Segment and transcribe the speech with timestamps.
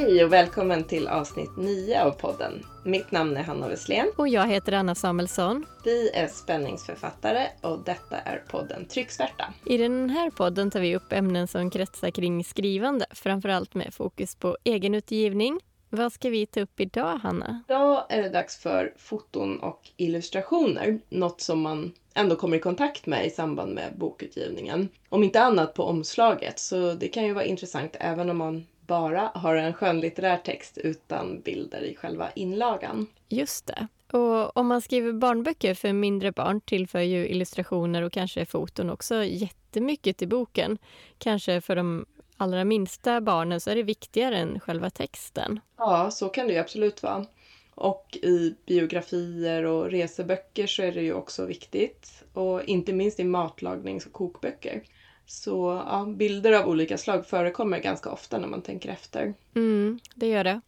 [0.00, 2.62] Hej och välkommen till avsnitt 9 av podden.
[2.84, 4.12] Mitt namn är Hanna Wesslén.
[4.16, 5.66] Och jag heter Anna Samuelsson.
[5.84, 9.54] Vi är spänningsförfattare och detta är podden Trycksvärta.
[9.64, 14.34] I den här podden tar vi upp ämnen som kretsar kring skrivande, framförallt med fokus
[14.34, 15.60] på egenutgivning.
[15.90, 17.62] Vad ska vi ta upp idag, Hanna?
[17.68, 23.06] Idag är det dags för foton och illustrationer, något som man ändå kommer i kontakt
[23.06, 24.88] med i samband med bokutgivningen.
[25.08, 29.30] Om inte annat på omslaget, så det kan ju vara intressant även om man bara
[29.34, 33.06] har en skönlitterär text utan bilder i själva inlagan.
[33.28, 33.88] Just det.
[34.16, 39.24] Och om man skriver barnböcker för mindre barn tillför ju illustrationer och kanske foton också
[39.24, 40.78] jättemycket till boken.
[41.18, 42.06] Kanske för de
[42.36, 45.60] allra minsta barnen så är det viktigare än själva texten.
[45.76, 47.26] Ja, så kan det ju absolut vara.
[47.74, 52.24] Och i biografier och reseböcker så är det ju också viktigt.
[52.32, 54.82] Och inte minst i matlagnings och kokböcker.
[55.30, 59.34] Så ja, bilder av olika slag förekommer ganska ofta när man tänker efter.
[59.54, 60.60] Mm, det gör det.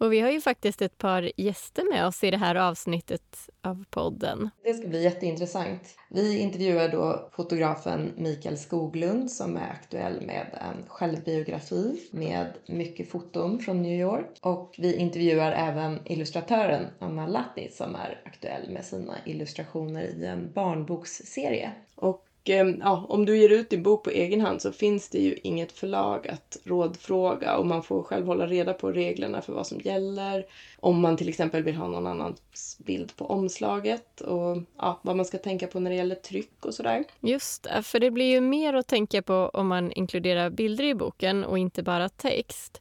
[0.00, 3.84] Och vi har ju faktiskt ett par gäster med oss i det här avsnittet av
[3.90, 4.50] podden.
[4.64, 5.96] Det ska bli jätteintressant.
[6.08, 13.58] Vi intervjuar då fotografen Mikael Skoglund som är aktuell med en självbiografi med mycket foton
[13.58, 14.38] från New York.
[14.40, 20.52] Och vi intervjuar även illustratören Anna Latti som är aktuell med sina illustrationer i en
[20.52, 21.72] barnboksserie.
[21.94, 25.18] Och Eh, ja, om du ger ut din bok på egen hand så finns det
[25.18, 29.66] ju inget förlag att rådfråga och man får själv hålla reda på reglerna för vad
[29.66, 30.46] som gäller.
[30.80, 35.24] Om man till exempel vill ha någon annans bild på omslaget och ja, vad man
[35.24, 37.04] ska tänka på när det gäller tryck och sådär.
[37.20, 40.94] Just det, för det blir ju mer att tänka på om man inkluderar bilder i
[40.94, 42.80] boken och inte bara text.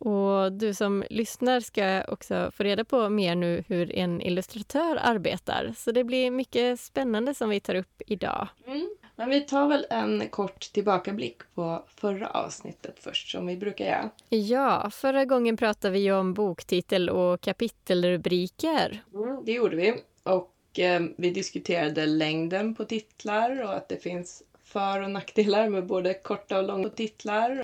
[0.00, 5.74] Och du som lyssnar ska också få reda på mer nu hur en illustratör arbetar.
[5.76, 8.48] Så det blir mycket spännande som vi tar upp idag.
[8.66, 8.88] Mm.
[9.16, 14.10] Men vi tar väl en kort tillbakablick på förra avsnittet först, som vi brukar göra.
[14.28, 19.02] Ja, förra gången pratade vi om boktitel och kapitelrubriker.
[19.14, 19.94] Mm, det gjorde vi.
[20.22, 25.86] Och eh, vi diskuterade längden på titlar och att det finns för och nackdelar med
[25.86, 27.62] både korta och långa titlar.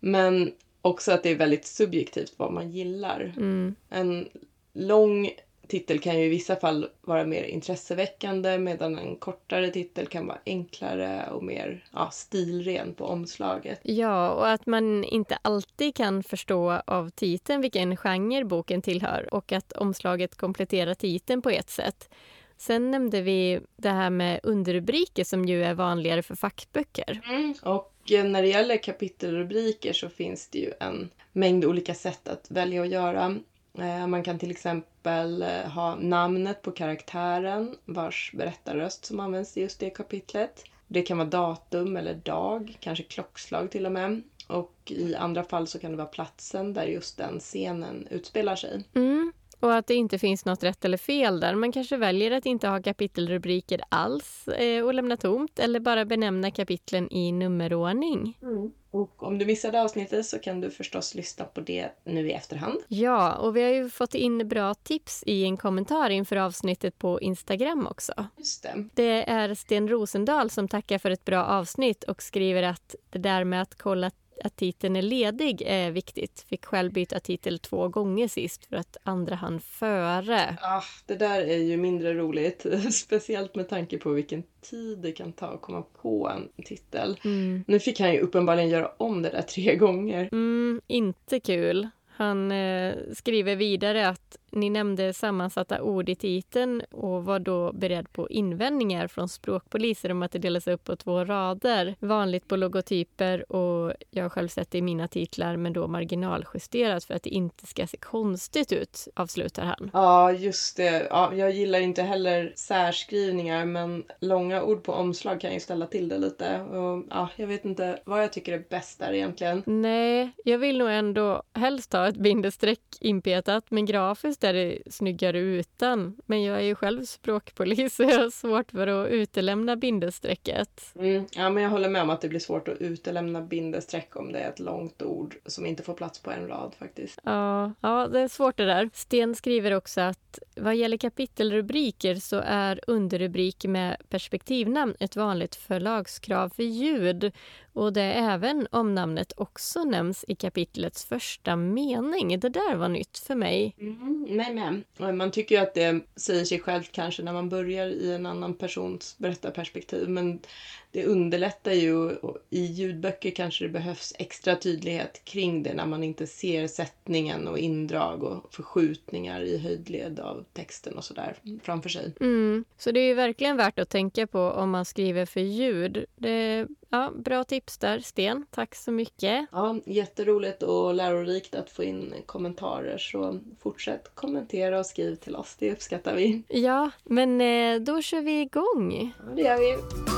[0.00, 0.52] Men
[0.82, 3.32] också att det är väldigt subjektivt vad man gillar.
[3.36, 3.74] Mm.
[3.88, 4.28] En
[4.72, 5.30] lång
[5.68, 10.38] titel kan ju i vissa fall vara mer intresseväckande medan en kortare titel kan vara
[10.46, 13.80] enklare och mer ja, stilren på omslaget.
[13.82, 19.52] Ja, och att man inte alltid kan förstå av titeln vilken genre boken tillhör och
[19.52, 22.10] att omslaget kompletterar titeln på ett sätt.
[22.56, 27.20] Sen nämnde vi det här med underrubriker som ju är vanligare för fackböcker.
[27.28, 27.54] Mm.
[27.62, 32.50] Och Eh, när det gäller kapitelrubriker så finns det ju en mängd olika sätt att
[32.50, 33.36] välja att göra.
[33.78, 39.60] Eh, man kan till exempel eh, ha namnet på karaktären vars berättarröst som används i
[39.60, 40.64] just det kapitlet.
[40.86, 44.22] Det kan vara datum eller dag, kanske klockslag till och med.
[44.46, 48.84] Och i andra fall så kan det vara platsen där just den scenen utspelar sig.
[48.94, 49.32] Mm.
[49.60, 51.54] Och att det inte finns något rätt eller fel där.
[51.54, 56.50] Man kanske väljer att inte ha kapitelrubriker alls eh, och lämna tomt eller bara benämna
[56.50, 58.38] kapitlen i nummerordning.
[58.42, 58.72] Mm.
[58.90, 62.80] Och om du missade avsnittet så kan du förstås lyssna på det nu i efterhand.
[62.88, 67.20] Ja, och vi har ju fått in bra tips i en kommentar inför avsnittet på
[67.20, 68.12] Instagram också.
[68.36, 68.88] Just det.
[68.94, 73.44] Det är Sten Rosendahl som tackar för ett bra avsnitt och skriver att det där
[73.44, 74.10] med att kolla
[74.44, 76.44] att titeln är ledig är viktigt.
[76.48, 80.56] Fick själv byta titel två gånger sist för att andra hann före.
[80.62, 82.66] Ah, det där är ju mindre roligt.
[82.92, 87.20] Speciellt med tanke på vilken tid det kan ta att komma på en titel.
[87.24, 87.64] Mm.
[87.66, 90.28] Nu fick han ju uppenbarligen göra om det där tre gånger.
[90.32, 91.88] Mm, inte kul.
[92.18, 98.12] Han eh, skriver vidare att ni nämnde sammansatta ord i titeln och var då beredd
[98.12, 101.94] på invändningar från språkpoliser om att det delas upp på två rader.
[102.00, 107.04] Vanligt på logotyper och jag har själv sett det i mina titlar men då marginaljusterat
[107.04, 109.90] för att det inte ska se konstigt ut, avslutar han.
[109.92, 111.06] Ja, just det.
[111.10, 116.08] Ja, jag gillar inte heller särskrivningar men långa ord på omslag kan ju ställa till
[116.08, 116.60] det lite.
[116.60, 119.62] Och, ja, jag vet inte vad jag tycker är bäst där egentligen.
[119.66, 124.78] Nej, jag vill nog ändå helst ha ett bindestreck inpetat men grafiskt Visst är det
[124.90, 129.76] snyggare utan, men jag är ju själv språkpolis så jag har svårt för att utelämna
[129.76, 130.92] bindestrecket.
[130.94, 134.32] Mm, ja, men jag håller med om att det blir svårt att utelämna bindestreck om
[134.32, 137.20] det är ett långt ord som inte får plats på en rad faktiskt.
[137.24, 138.90] Ja, ja det är svårt det där.
[138.94, 146.48] Sten skriver också att vad gäller kapitelrubriker så är underrubrik med perspektivnamn ett vanligt förlagskrav
[146.48, 147.32] för ljud
[147.78, 152.40] och det är även om namnet också nämns i kapitlets första mening.
[152.40, 153.74] Det där var nytt för mig.
[153.80, 155.16] Mm, nej, men.
[155.16, 158.54] Man tycker ju att det säger sig självt kanske när man börjar i en annan
[158.54, 160.40] persons berättarperspektiv men
[160.90, 166.04] det underlättar ju och i ljudböcker kanske det behövs extra tydlighet kring det när man
[166.04, 172.12] inte ser sättningen och indrag och förskjutningar i höjdled av texten och sådär framför sig.
[172.20, 172.64] Mm.
[172.78, 176.04] Så det är ju verkligen värt att tänka på om man skriver för ljud.
[176.16, 178.46] Det Ja, bra tips där, Sten.
[178.50, 179.46] Tack så mycket.
[179.52, 182.98] Ja, jätteroligt och lärorikt att få in kommentarer.
[182.98, 185.56] Så fortsätt kommentera och skriv till oss.
[185.58, 186.42] Det uppskattar vi.
[186.48, 189.14] Ja, men eh, då kör vi igång.
[189.26, 190.17] Ja, det gör vi.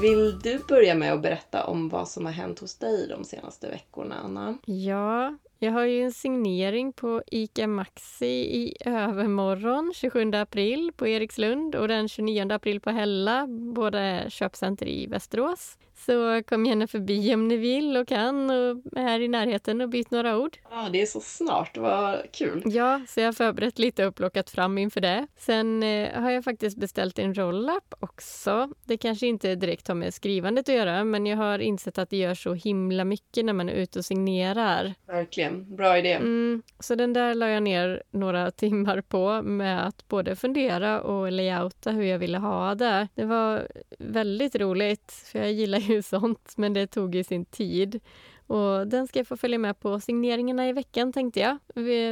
[0.00, 3.68] Vill du börja med att berätta om vad som har hänt hos dig de senaste
[3.68, 4.58] veckorna, Anna?
[4.66, 11.74] Ja, jag har ju en signering på ICA Maxi i övermorgon, 27 april på Erikslund
[11.74, 15.78] och den 29 april på Hälla, båda köpcenter i Västerås.
[16.06, 19.88] Så kom gärna förbi om ni vill och kan och är här i närheten och
[19.88, 20.58] byt några ord.
[20.70, 21.76] Ja, det är så snart.
[21.76, 22.62] Vad kul!
[22.66, 25.26] Ja, så jag har förberett lite och plockat fram inför det.
[25.36, 28.68] Sen eh, har jag faktiskt beställt en roll-up också.
[28.84, 32.16] Det kanske inte direkt har med skrivandet att göra, men jag har insett att det
[32.16, 34.94] gör så himla mycket när man är ute och signerar.
[35.06, 35.76] Verkligen.
[35.76, 36.12] Bra idé.
[36.12, 41.32] Mm, så den där la jag ner några timmar på med att både fundera och
[41.32, 43.08] layouta hur jag ville ha det.
[43.14, 43.68] Det var
[43.98, 48.00] väldigt roligt, för jag gillar ju sånt, men det tog ju sin tid.
[48.46, 51.58] Och den ska jag få följa med på signeringarna i veckan tänkte jag.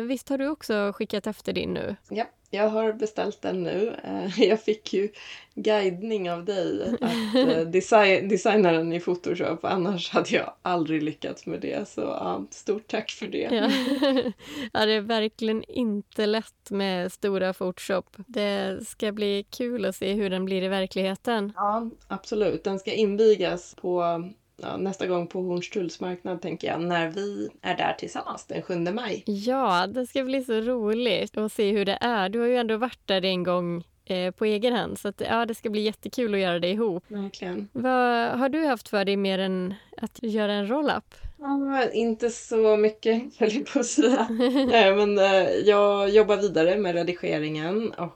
[0.02, 1.96] Visst har du också skickat efter din nu?
[2.08, 3.96] Ja, jag har beställt den nu.
[4.04, 5.08] Eh, jag fick ju
[5.54, 9.64] guidning av dig att eh, design, designa den i Photoshop.
[9.64, 11.88] Annars hade jag aldrig lyckats med det.
[11.88, 13.48] Så ja, stort tack för det.
[13.52, 13.70] Ja.
[14.72, 18.16] ja, det är verkligen inte lätt med stora Photoshop.
[18.16, 21.52] Det ska bli kul att se hur den blir i verkligheten.
[21.56, 22.64] Ja, absolut.
[22.64, 24.22] Den ska invigas på
[24.56, 28.75] ja, nästa gång på Hornstulls marknad tänker jag, när vi är där tillsammans den 7
[28.79, 29.23] maj.
[29.26, 32.29] Ja, det ska bli så roligt att se hur det är.
[32.29, 34.99] Du har ju ändå varit där en gång eh, på egen hand.
[34.99, 37.05] Så att, ja, det ska bli jättekul att göra det ihop.
[37.08, 37.69] Verkligen.
[37.73, 41.14] Vad har du haft för dig mer än att göra en roll-up?
[41.38, 44.26] Ja, inte så mycket, höll jag på att säga.
[44.97, 48.11] men eh, jag jobbar vidare med redigeringen och eh,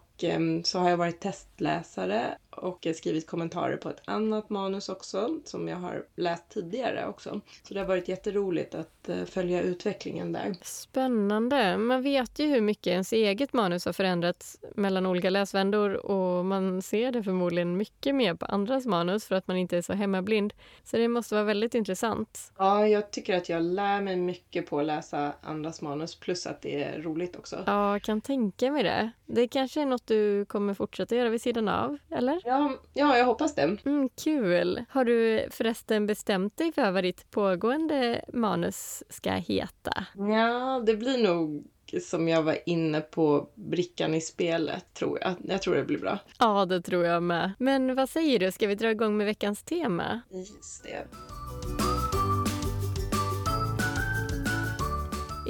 [0.65, 5.77] så har jag varit testläsare och skrivit kommentarer på ett annat manus också som jag
[5.77, 7.41] har läst tidigare också.
[7.63, 10.57] Så det har varit jätteroligt att eh, följa utvecklingen där.
[10.63, 11.79] Spännande!
[11.79, 16.83] Man vet ju hur mycket ens eget manus har förändrats mellan olika läsvändor och man
[16.83, 20.55] ser det förmodligen mycket mer på andras manus för att man inte är så hemmablind.
[20.85, 22.53] Så det måste vara väldigt intressant.
[22.59, 26.63] Ja, jag tycker att jag lär mig mycket på att läsa andras manus plus att
[26.63, 27.63] det är roligt också.
[27.67, 29.11] Ja, jag kan tänka mig det.
[29.27, 32.41] Det kanske är något du kommer fortsätta göra vid sidan av, eller?
[32.45, 33.77] Ja, ja jag hoppas det.
[33.85, 34.85] Mm, kul!
[34.91, 40.07] Har du förresten bestämt dig för vad ditt pågående manus ska heta?
[40.15, 41.65] Ja, det blir nog
[42.03, 45.35] som jag var inne på brickan i spelet, tror jag.
[45.45, 46.19] Jag tror det blir bra.
[46.39, 47.53] Ja, det tror jag med.
[47.59, 50.21] Men vad säger du, ska vi dra igång med veckans tema?
[50.31, 51.07] Just det.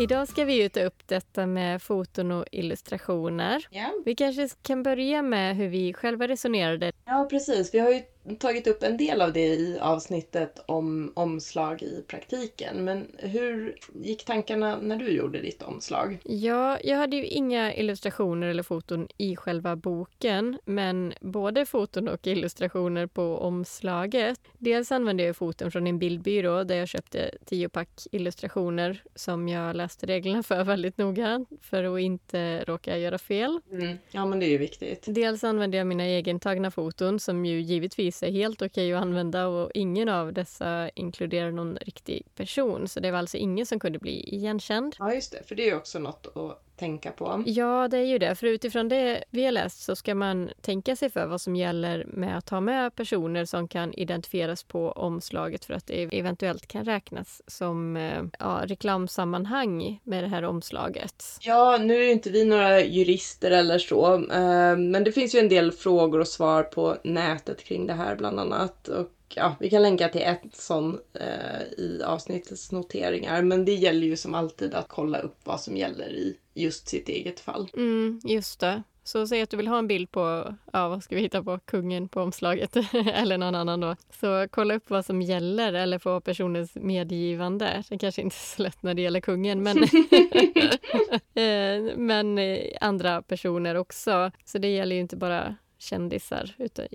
[0.00, 3.66] Idag ska vi ju ta upp detta med foton och illustrationer.
[3.70, 3.92] Ja.
[4.04, 6.92] Vi kanske kan börja med hur vi själva resonerade.
[7.04, 7.74] Ja, precis.
[7.74, 8.02] Vi har ju
[8.36, 12.84] tagit upp en del av det i avsnittet om omslag i praktiken.
[12.84, 16.18] Men hur gick tankarna när du gjorde ditt omslag?
[16.24, 22.26] Ja, jag hade ju inga illustrationer eller foton i själva boken, men både foton och
[22.26, 24.40] illustrationer på omslaget.
[24.58, 29.76] Dels använde jag foton från en bildbyrå där jag köpte tio pack illustrationer som jag
[29.76, 33.60] läste reglerna för väldigt noga för att inte råka göra fel.
[33.72, 33.98] Mm.
[34.10, 35.04] Ja, men det är ju viktigt.
[35.06, 39.46] Dels använde jag mina egentagna foton som ju givetvis är helt okej okay att använda
[39.46, 42.88] och ingen av dessa inkluderar någon riktig person.
[42.88, 44.96] Så det var alltså ingen som kunde bli igenkänd.
[44.98, 45.42] Ja, just det.
[45.48, 47.42] För det är också något att tänka på.
[47.46, 48.34] Ja, det är ju det.
[48.34, 52.04] För utifrån det vi har läst så ska man tänka sig för vad som gäller
[52.08, 56.84] med att ha med personer som kan identifieras på omslaget för att det eventuellt kan
[56.84, 61.24] räknas som eh, ja, reklamsammanhang med det här omslaget.
[61.40, 65.48] Ja, nu är inte vi några jurister eller så, eh, men det finns ju en
[65.48, 68.88] del frågor och svar på nätet kring det här bland annat.
[68.88, 73.42] Och ja, vi kan länka till ett sån eh, i avsnittets noteringar.
[73.42, 77.08] Men det gäller ju som alltid att kolla upp vad som gäller i just sitt
[77.08, 77.70] eget fall.
[77.76, 78.82] Mm, just det.
[79.04, 81.58] Så säg att du vill ha en bild på, ja vad ska vi hitta på,
[81.58, 83.96] kungen på omslaget eller någon annan då.
[84.20, 87.82] Så kolla upp vad som gäller eller få personens medgivande.
[87.88, 89.78] Det kanske inte är så lätt när det gäller kungen men,
[91.34, 94.30] eh, men eh, andra personer också.
[94.44, 96.54] Så det gäller ju inte bara kändisar.
[96.58, 96.86] Utan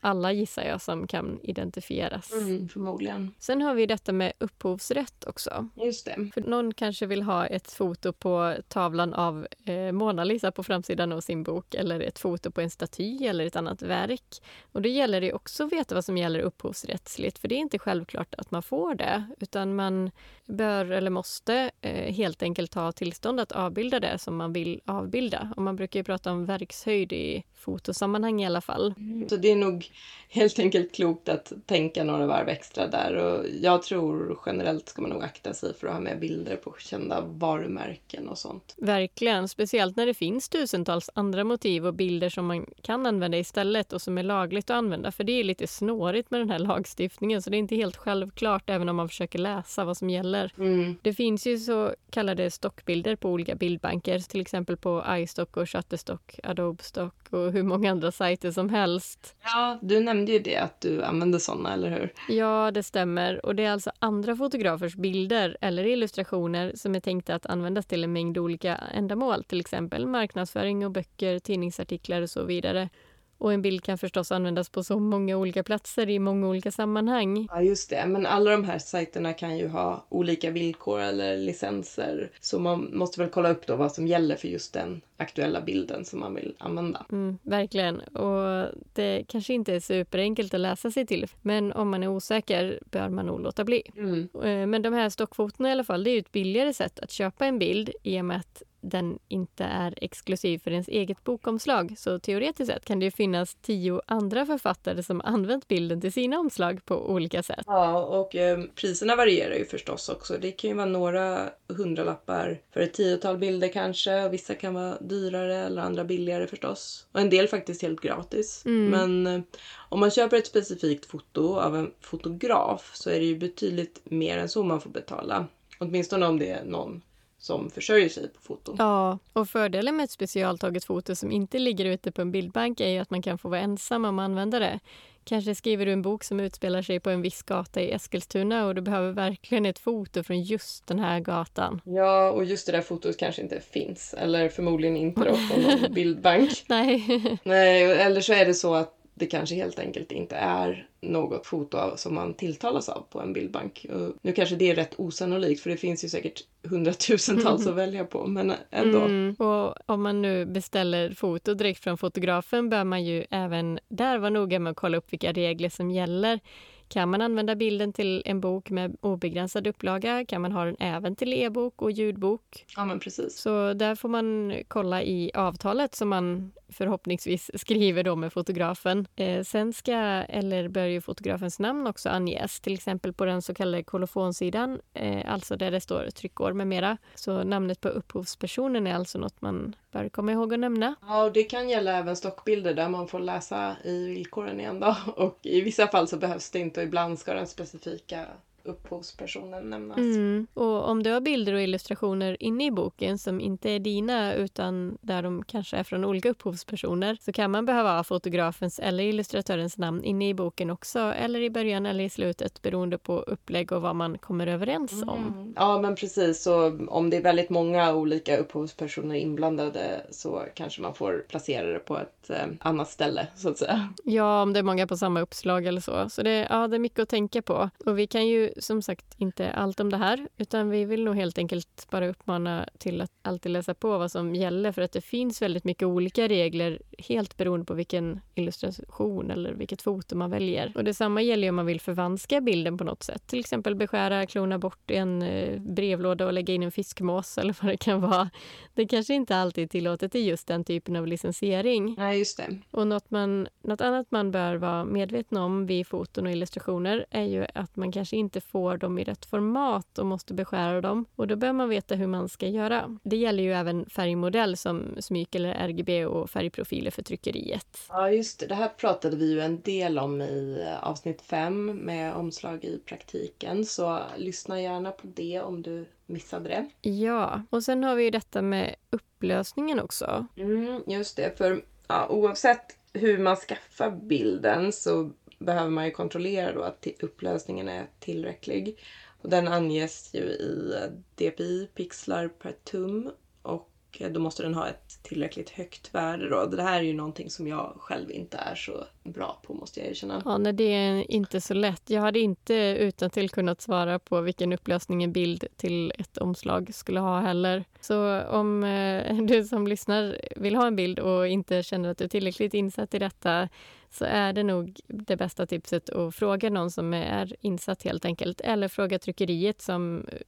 [0.00, 2.32] alla gissar jag som kan identifieras.
[2.32, 3.34] Mm, förmodligen.
[3.38, 5.68] Sen har vi detta med upphovsrätt också.
[5.74, 6.30] Just det.
[6.34, 11.12] För någon kanske vill ha ett foto på tavlan av eh, Mona Lisa på framsidan
[11.12, 14.42] av sin bok eller ett foto på en staty eller ett annat verk.
[14.72, 17.78] Och då gäller det också att veta vad som gäller upphovsrättsligt för det är inte
[17.78, 20.10] självklart att man får det utan man
[20.46, 25.52] bör eller måste eh, helt enkelt ha tillstånd att avbilda det som man vill avbilda.
[25.56, 28.94] Och man brukar ju prata om verkshöjd i fotosammanhang i alla fall.
[29.28, 29.90] Så det är nog
[30.28, 35.10] helt enkelt klokt att tänka några varv extra där och jag tror generellt ska man
[35.10, 38.74] nog akta sig för att ha med bilder på kända varumärken och sånt.
[38.76, 43.92] Verkligen, speciellt när det finns tusentals andra motiv och bilder som man kan använda istället
[43.92, 45.12] och som är lagligt att använda.
[45.12, 48.70] För det är lite snårigt med den här lagstiftningen så det är inte helt självklart
[48.70, 50.52] även om man försöker läsa vad som gäller.
[50.58, 50.96] Mm.
[51.02, 56.40] Det finns ju så kallade stockbilder på olika bildbanker, till exempel på iStock och Shutterstock,
[56.42, 59.36] Adobe Stock och hur många andra sajter som helst.
[59.44, 62.12] Ja, du nämnde ju det att du använder sådana, eller hur?
[62.28, 63.46] Ja, det stämmer.
[63.46, 68.04] Och det är alltså andra fotografers bilder eller illustrationer som är tänkta att användas till
[68.04, 72.88] en mängd olika ändamål, till exempel marknadsföring och böcker, tidningsartiklar och så vidare.
[73.38, 77.48] Och en bild kan förstås användas på så många olika platser i många olika sammanhang.
[77.50, 78.06] Ja, just det.
[78.06, 82.30] Men alla de här sajterna kan ju ha olika villkor eller licenser.
[82.40, 86.04] Så man måste väl kolla upp då vad som gäller för just den aktuella bilden
[86.04, 87.06] som man vill använda.
[87.12, 88.00] Mm, verkligen.
[88.00, 91.26] Och det kanske inte är superenkelt att läsa sig till.
[91.42, 93.82] Men om man är osäker bör man nog låta bli.
[93.96, 94.28] Mm.
[94.34, 97.10] Eh, Men de här stockfotona i alla fall, det är ju ett billigare sätt att
[97.10, 101.94] köpa en bild i och med att den inte är exklusiv för ens eget bokomslag.
[101.98, 106.38] Så teoretiskt sett kan det ju finnas tio andra författare som använt bilden till sina
[106.38, 107.64] omslag på olika sätt.
[107.66, 110.38] Ja, och eh, priserna varierar ju förstås också.
[110.40, 114.24] Det kan ju vara några hundralappar för ett tiotal bilder kanske.
[114.24, 117.06] Och vissa kan vara dyrare eller andra billigare förstås.
[117.12, 118.62] Och en del faktiskt helt gratis.
[118.66, 118.90] Mm.
[118.90, 119.42] Men eh,
[119.88, 124.38] om man köper ett specifikt foto av en fotograf så är det ju betydligt mer
[124.38, 125.46] än så man får betala.
[125.80, 127.02] Åtminstone om det är någon
[127.48, 128.74] som försörjer sig på foto.
[128.78, 132.88] Ja, och fördelen med ett specialtaget foto som inte ligger ute på en bildbank är
[132.88, 134.80] ju att man kan få vara ensam om att använda det.
[135.24, 138.74] Kanske skriver du en bok som utspelar sig på en viss gata i Eskilstuna och
[138.74, 141.80] du behöver verkligen ett foto från just den här gatan.
[141.84, 144.14] Ja, och just det där fotot kanske inte finns.
[144.18, 146.64] Eller förmodligen inte då på någon bildbank.
[146.68, 151.46] Nej, Nej, eller så är det så att det kanske helt enkelt inte är något
[151.46, 153.86] foto som man tilltalas av på en bildbank.
[153.90, 158.04] Och nu kanske det är rätt osannolikt för det finns ju säkert hundratusentals att välja
[158.04, 159.00] på, men ändå.
[159.00, 159.34] Mm.
[159.34, 164.30] Och om man nu beställer foto direkt från fotografen bör man ju även där vara
[164.30, 166.40] noga med att kolla upp vilka regler som gäller.
[166.88, 170.24] Kan man använda bilden till en bok med obegränsad upplaga?
[170.24, 172.66] Kan man ha den även till e-bok och ljudbok?
[172.76, 173.38] Ja, men precis.
[173.38, 179.06] Så där får man kolla i avtalet som man förhoppningsvis skriver då med fotografen.
[179.16, 183.54] Eh, sen ska, eller bör ju fotografens namn också anges, till exempel på den så
[183.54, 186.96] kallade kolofonsidan, eh, alltså där det står tryckår med mera.
[187.14, 190.94] Så namnet på upphovspersonen är alltså något man bör komma ihåg att nämna.
[191.08, 194.96] Ja, och det kan gälla även stockbilder där man får läsa i villkoren igen då.
[195.16, 198.26] Och i vissa fall så behövs det inte och ibland ska den specifika
[198.68, 199.98] upphovspersonen nämnas.
[199.98, 200.46] Mm.
[200.54, 204.98] Och om du har bilder och illustrationer inne i boken som inte är dina utan
[205.00, 209.78] där de kanske är från olika upphovspersoner så kan man behöva ha fotografens eller illustratörens
[209.78, 213.82] namn inne i boken också eller i början eller i slutet beroende på upplägg och
[213.82, 215.34] vad man kommer överens om.
[215.38, 215.54] Mm.
[215.56, 216.42] Ja, men precis.
[216.42, 221.78] Så om det är väldigt många olika upphovspersoner inblandade så kanske man får placera det
[221.78, 223.88] på ett eh, annat ställe, så att säga.
[224.04, 226.08] Ja, om det är många på samma uppslag eller så.
[226.08, 227.70] Så det, ja, det är mycket att tänka på.
[227.86, 231.16] Och vi kan ju som sagt inte allt om det här utan vi vill nog
[231.16, 235.00] helt enkelt bara uppmana till att alltid läsa på vad som gäller för att det
[235.00, 240.72] finns väldigt mycket olika regler helt beroende på vilken illustration eller vilket foto man väljer.
[240.74, 243.26] Och detsamma gäller om man vill förvanska bilden på något sätt.
[243.26, 247.72] Till exempel beskära, klona bort en eh, brevlåda och lägga in en fiskmås eller vad
[247.72, 248.30] det kan vara.
[248.74, 251.94] Det kanske inte alltid är tillåtet i just den typen av licensiering.
[251.98, 252.58] Nej, just det.
[252.70, 257.24] Och något, man, något annat man bör vara medveten om vid foton och illustrationer är
[257.24, 261.04] ju att man kanske inte får dem i rätt format och måste beskära dem.
[261.16, 262.98] Och då bör man veta hur man ska göra.
[263.02, 267.78] Det gäller ju även färgmodell som smyck eller RGB och färgprofiler för tryckeriet.
[267.88, 268.46] Ja, just det.
[268.46, 272.78] Det här pratade vi ju en del om i eh, avsnitt fem med omslag i
[272.86, 273.64] praktiken.
[273.64, 276.90] Så lyssna gärna på det om du missade det.
[276.90, 280.26] Ja, och sen har vi ju detta med upplösningen också.
[280.36, 286.52] Mm, just det, för ja, oavsett hur man skaffar bilden så behöver man ju kontrollera
[286.52, 288.78] då att upplösningen är tillräcklig.
[289.22, 293.10] Och den anges ju i eh, dpi, pixlar per tum.
[293.42, 296.28] Och och då måste den ha ett tillräckligt högt värde.
[296.28, 296.46] Då.
[296.46, 299.88] Det här är ju någonting som jag själv inte är så bra på måste jag
[299.88, 300.22] erkänna.
[300.24, 301.82] Ja, nej, det är inte så lätt.
[301.90, 306.74] Jag hade inte utan till kunnat svara på vilken upplösning en bild till ett omslag
[306.74, 307.64] skulle ha heller.
[307.80, 312.04] Så om eh, du som lyssnar vill ha en bild och inte känner att du
[312.04, 313.48] är tillräckligt insatt i detta
[313.90, 318.40] så är det nog det bästa tipset att fråga någon som är insatt helt enkelt.
[318.40, 320.18] Eller fråga tryckeriet som eh,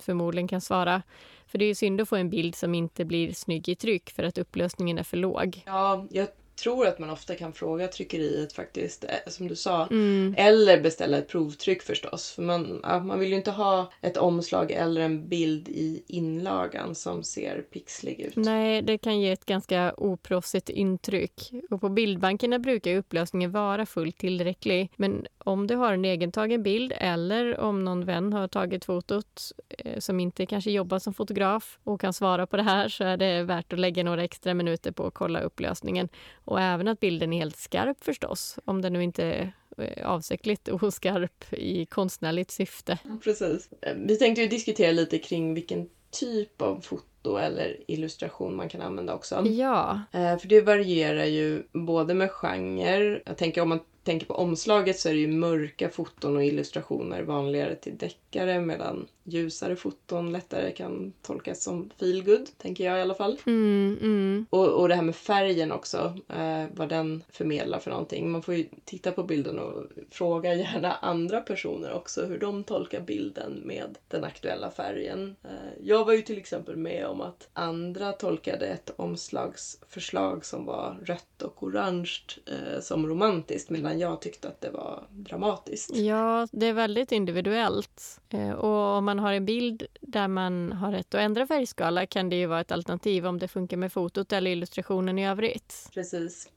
[0.00, 1.02] förmodligen kan svara.
[1.46, 4.10] För det är ju synd att få en bild som inte blir snygg i tryck
[4.10, 5.62] för att upplösningen är för låg.
[5.66, 6.28] Ja, jag
[6.62, 9.86] tror att man ofta kan fråga tryckeriet faktiskt, eh, som du sa.
[9.86, 10.34] Mm.
[10.38, 12.30] Eller beställa ett provtryck förstås.
[12.30, 17.22] För man, man vill ju inte ha ett omslag eller en bild i inlagan som
[17.22, 18.36] ser pixlig ut.
[18.36, 21.52] Nej, det kan ge ett ganska oproffsigt intryck.
[21.70, 24.92] Och på bildbankerna brukar upplösningen vara fullt tillräcklig.
[24.96, 29.98] Men om du har en egentagen bild eller om någon vän har tagit fotot eh,
[29.98, 33.42] som inte kanske jobbar som fotograf och kan svara på det här så är det
[33.42, 36.08] värt att lägga några extra minuter på att kolla upplösningen
[36.50, 40.68] och även att bilden är helt skarp förstås, om den nu inte är eh, avsiktligt
[40.68, 42.98] oskarp i konstnärligt syfte.
[43.24, 43.68] Precis.
[43.96, 49.14] Vi tänkte ju diskutera lite kring vilken typ av foto eller illustration man kan använda
[49.14, 49.46] också.
[49.46, 50.00] Ja.
[50.12, 54.98] Eh, för det varierar ju både med genre, jag tänker om man tänker på omslaget
[54.98, 60.72] så är det ju mörka foton och illustrationer vanligare till deckare medan ljusare foton lättare
[60.72, 63.38] kan tolkas som feelgood, tänker jag i alla fall.
[63.46, 64.46] Mm, mm.
[64.50, 68.30] Och, och det här med färgen också, eh, vad den förmedlar för någonting.
[68.30, 73.00] Man får ju titta på bilden och fråga gärna andra personer också hur de tolkar
[73.00, 75.36] bilden med den aktuella färgen.
[75.44, 75.50] Eh,
[75.82, 81.42] jag var ju till exempel med om att andra tolkade ett omslagsförslag som var rött
[81.42, 85.96] och orange eh, som romantiskt medan jag tyckte att det var dramatiskt.
[85.96, 88.20] Ja, det är väldigt individuellt.
[88.28, 92.28] Eh, och om man har en bild där man har rätt att ändra färgskala kan
[92.28, 95.90] det ju vara ett alternativ om det funkar med fotot eller illustrationen i övrigt.
[95.94, 96.48] Precis.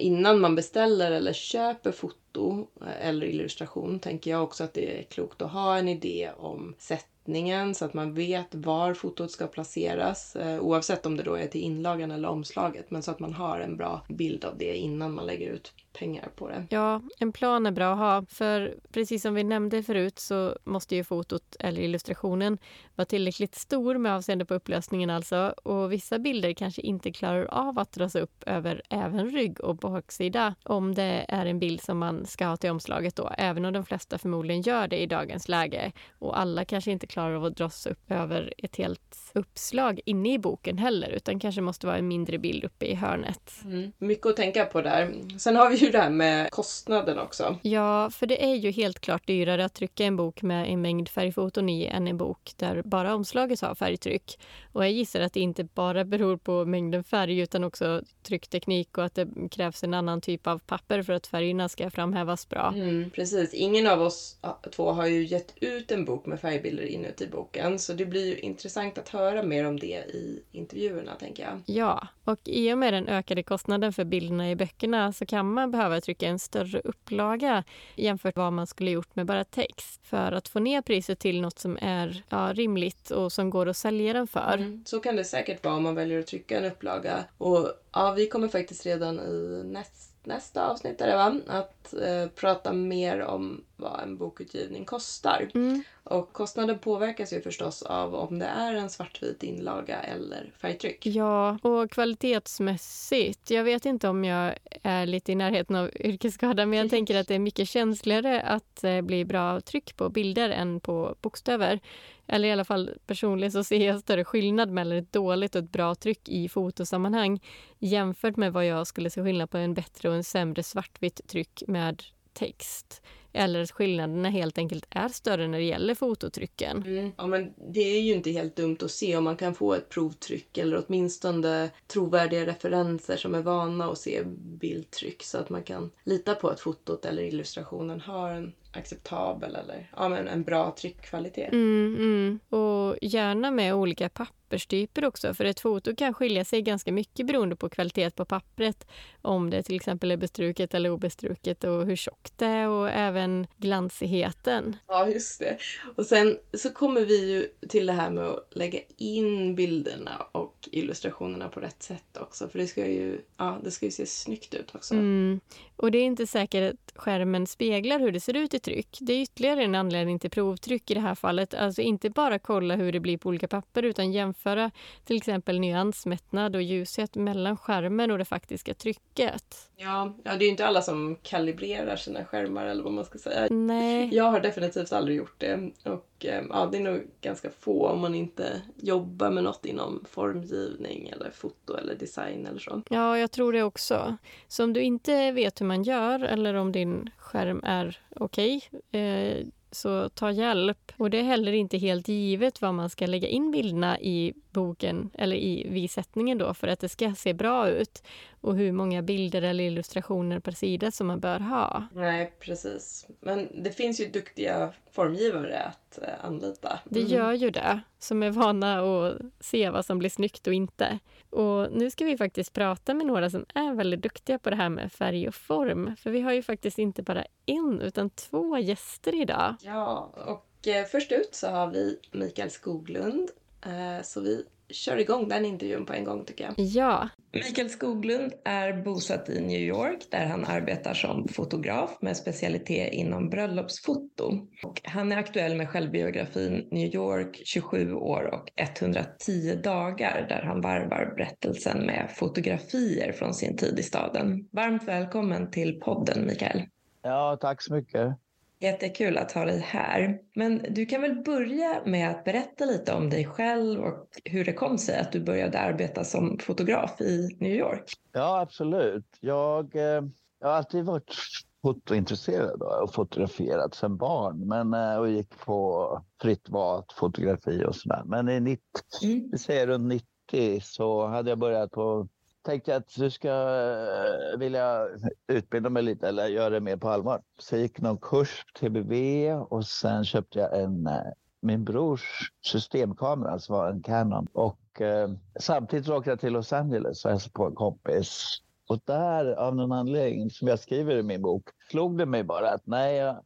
[0.00, 2.66] Innan man beställer eller köper foto
[3.00, 7.74] eller illustration tänker jag också att det är klokt att ha en idé om sättningen
[7.74, 11.60] så att man vet var fotot ska placeras eh, oavsett om det då är till
[11.60, 15.26] inlagan eller omslaget men så att man har en bra bild av det innan man
[15.26, 16.66] lägger ut pengar på det.
[16.70, 18.24] Ja, en plan är bra att ha.
[18.28, 22.58] För precis som vi nämnde förut så måste ju fotot eller illustrationen
[22.94, 25.54] vara tillräckligt stor med avseende på upplösningen alltså.
[25.62, 30.54] Och vissa bilder kanske inte klarar av att dras upp över även rygg och baksida
[30.62, 33.30] om det är en bild som man ska ha till omslaget då.
[33.38, 35.92] Även om de flesta förmodligen gör det i dagens läge.
[36.18, 40.38] Och alla kanske inte klarar av att dras upp över ett helt uppslag inne i
[40.38, 43.52] boken heller utan kanske måste vara en mindre bild uppe i hörnet.
[43.64, 43.92] Mm.
[43.98, 45.14] Mycket att tänka på där.
[45.38, 47.58] Sen har vi ju det här med kostnaden också.
[47.62, 51.08] Ja, för det är ju helt klart dyrare att trycka en bok med en mängd
[51.08, 54.38] färgfoton i än en bok där bara omslaget har färgtryck.
[54.72, 59.04] Och jag gissar att det inte bara beror på mängden färg utan också tryckteknik och
[59.04, 62.72] att det krävs en annan typ av papper för att färgerna ska framhävas bra.
[62.76, 63.54] Mm, precis.
[63.54, 64.36] Ingen av oss
[64.76, 68.38] två har ju gett ut en bok med färgbilder inuti boken så det blir ju
[68.38, 71.76] intressant att höra mer om det i intervjuerna tänker jag.
[71.76, 75.70] Ja, och i och med den ökade kostnaden för bilderna i böckerna så kan man
[75.76, 80.32] behöva trycka en större upplaga jämfört med vad man skulle gjort med bara text för
[80.32, 84.12] att få ner priset till något som är ja, rimligt och som går att sälja
[84.12, 84.54] den för.
[84.54, 87.24] Mm, så kan det säkert vara om man väljer att trycka en upplaga.
[87.38, 91.40] Och ja, vi kommer faktiskt redan i nästa nästa avsnitt är det va?
[91.46, 95.50] Att eh, prata mer om vad en bokutgivning kostar.
[95.54, 95.82] Mm.
[96.04, 101.06] Och kostnaden påverkas ju förstås av om det är en svartvit inlaga eller färgtryck.
[101.06, 103.50] Ja, och kvalitetsmässigt.
[103.50, 107.28] Jag vet inte om jag är lite i närheten av yrkesskada men jag tänker att
[107.28, 111.80] det är mycket känsligare att eh, bli bra tryck på bilder än på bokstäver.
[112.26, 115.72] Eller i alla fall personligen så ser jag större skillnad mellan ett dåligt och ett
[115.72, 117.40] bra tryck i fotosammanhang
[117.78, 121.62] jämfört med vad jag skulle se skillnad på en bättre och en sämre svartvitt tryck
[121.66, 123.02] med text.
[123.36, 126.82] Eller att skillnaderna helt enkelt är större när det gäller fototrycken.
[126.86, 127.12] Mm.
[127.16, 129.88] Ja, men det är ju inte helt dumt att se om man kan få ett
[129.88, 134.22] provtryck eller åtminstone trovärdiga referenser som är vana att se
[134.60, 139.90] bildtryck så att man kan lita på att fotot eller illustrationen har en acceptabel eller
[139.96, 141.52] ja, men en bra tryckkvalitet.
[141.52, 142.40] Mm, mm.
[142.48, 147.56] Och gärna med olika papperstyper också för ett foto kan skilja sig ganska mycket beroende
[147.56, 148.86] på kvalitet på pappret.
[149.22, 153.46] Om det till exempel är bestruket eller obestruket och hur tjockt det är och även
[153.56, 154.76] glansigheten.
[154.86, 155.58] Ja, just det.
[155.96, 160.53] Och sen så kommer vi ju till det här med att lägga in bilderna och
[160.72, 162.48] illustrationerna på rätt sätt också.
[162.48, 164.94] För det ska ju, ja, det ska ju se snyggt ut också.
[164.94, 165.40] Mm.
[165.76, 168.98] Och det är inte säkert att skärmen speglar hur det ser ut i tryck.
[169.00, 171.54] Det är ytterligare en anledning till provtryck i det här fallet.
[171.54, 174.70] Alltså inte bara kolla hur det blir på olika papper utan jämföra
[175.04, 179.70] till exempel nyansmättnad och ljushet mellan skärmen och det faktiska trycket.
[179.76, 183.18] Ja, ja det är ju inte alla som kalibrerar sina skärmar eller vad man ska
[183.18, 183.46] säga.
[183.50, 184.14] Nej.
[184.14, 185.70] Jag har definitivt aldrig gjort det.
[185.84, 190.04] Och Ehm, ja, det är nog ganska få om man inte jobbar med något inom
[190.10, 192.82] formgivning eller foto eller design eller så.
[192.90, 194.16] Ja, jag tror det också.
[194.48, 199.00] Så om du inte vet hur man gör eller om din skärm är okej okay,
[199.00, 200.92] eh, så ta hjälp.
[200.96, 205.10] Och det är heller inte helt givet vad man ska lägga in bilderna i boken
[205.14, 208.02] eller i vissättningen då för att det ska se bra ut
[208.40, 211.86] och hur många bilder eller illustrationer per sida som man bör ha.
[211.94, 213.06] Nej, precis.
[213.20, 216.78] Men det finns ju duktiga formgivare att eh, anlita.
[216.84, 217.12] Det mm.
[217.12, 220.98] gör ju det, som är vana att se vad som blir snyggt och inte.
[221.30, 224.68] Och nu ska vi faktiskt prata med några som är väldigt duktiga på det här
[224.68, 225.96] med färg och form.
[225.96, 229.54] För vi har ju faktiskt inte bara en, utan två gäster idag.
[229.60, 233.30] Ja, och eh, först ut så har vi Mikael Skoglund.
[233.64, 236.54] Eh, så vi kör igång den intervjun på en gång tycker jag.
[236.56, 237.08] Ja.
[237.32, 243.30] Mikael Skoglund är bosatt i New York där han arbetar som fotograf med specialitet inom
[243.30, 244.48] bröllopsfoto.
[244.62, 250.60] Och han är aktuell med självbiografin New York 27 år och 110 dagar där han
[250.60, 254.48] varvar berättelsen med fotografier från sin tid i staden.
[254.52, 256.62] Varmt välkommen till podden Mikael.
[257.02, 258.18] Ja, tack så mycket.
[258.58, 260.18] Jättekul att ha dig här.
[260.34, 264.52] Men du kan väl börja med att berätta lite om dig själv och hur det
[264.52, 267.92] kom sig att du började arbeta som fotograf i New York.
[268.12, 269.06] Ja, absolut.
[269.20, 270.02] Jag, eh,
[270.40, 271.14] jag har alltid varit
[271.62, 278.02] fotointresserad och fotograferat sedan barn men, eh, och gick på fritt valt fotografi och sådär.
[278.04, 278.62] Men i 90,
[279.02, 279.28] mm.
[279.32, 282.08] vi säger runt 90 så hade jag börjat på
[282.44, 284.86] tänkte jag att du ska eh, vilja
[285.26, 287.22] utbilda mig lite eller göra det mer på allvar.
[287.38, 291.12] Så jag gick någon kurs på TBV och sen köpte jag en eh,
[291.44, 294.26] min brors systemkamera som var en Canon.
[294.32, 298.40] Och eh, samtidigt åkte jag till Los Angeles och hälsade på en kompis.
[298.68, 302.50] Och där av någon anledning som jag skriver i min bok slog det mig bara
[302.50, 303.16] att nej, jag,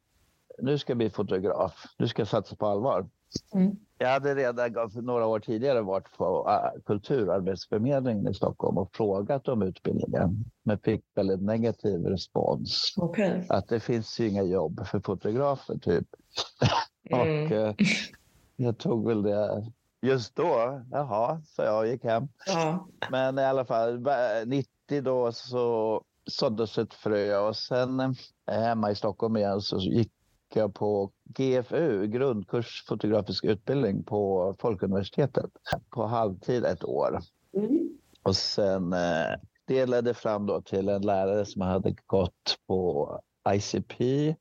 [0.58, 1.86] nu ska jag bli fotograf.
[1.98, 3.08] Nu ska jag satsa på allvar.
[3.54, 3.76] Mm.
[3.98, 9.48] Jag hade redan för några år tidigare varit på uh, Kulturarbetsförmedlingen i Stockholm och frågat
[9.48, 10.44] om utbildningen.
[10.62, 12.94] Men fick väldigt negativ respons.
[12.96, 13.42] Okay.
[13.48, 16.06] Att det finns ju inga jobb för fotografer typ.
[17.10, 17.44] Mm.
[17.44, 17.74] och uh,
[18.56, 19.66] jag tog väl det
[20.02, 20.82] just då.
[20.90, 22.28] Jaha, så jag gick hem.
[22.46, 22.88] Ja.
[23.10, 24.06] Men i alla fall
[24.46, 30.12] 90 då så såddes ett frö och sen eh, hemma i Stockholm igen så gick
[30.54, 35.50] jag på GFU, grundkurs fotografisk utbildning på Folkuniversitetet
[35.90, 37.20] på halvtid ett år.
[37.56, 37.88] Mm.
[38.22, 43.20] Och sen eh, det ledde fram då till en lärare som hade gått på
[43.54, 44.34] ICP,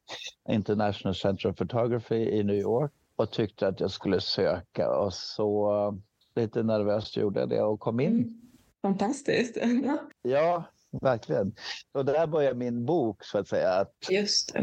[0.50, 5.98] International Center of Photography i New York och tyckte att jag skulle söka och så
[6.36, 8.12] lite nervöst gjorde jag det och kom in.
[8.12, 8.42] Mm.
[8.82, 9.58] Fantastiskt.
[10.22, 10.64] ja,
[11.02, 11.56] verkligen.
[11.92, 13.74] Och där började min bok så att säga.
[13.74, 14.62] Att Just det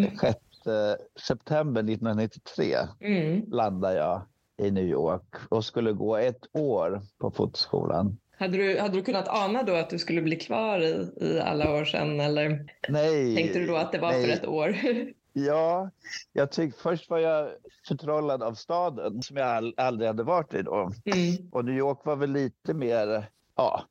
[1.29, 3.45] september 1993 mm.
[3.51, 4.23] landade jag
[4.63, 8.17] i New York och skulle gå ett år på fotoskolan.
[8.39, 11.75] Hade du, hade du kunnat ana då att du skulle bli kvar i, i alla
[11.75, 14.27] år sedan eller nej, tänkte du då att det var nej.
[14.27, 14.77] för ett år?
[15.37, 15.91] Ja,
[16.33, 17.51] jag tyckte först var jag
[17.89, 20.91] förtrollad av staden som jag aldrig hade varit i då.
[21.05, 21.51] Mm.
[21.53, 23.85] Och New York var väl lite mer, ja,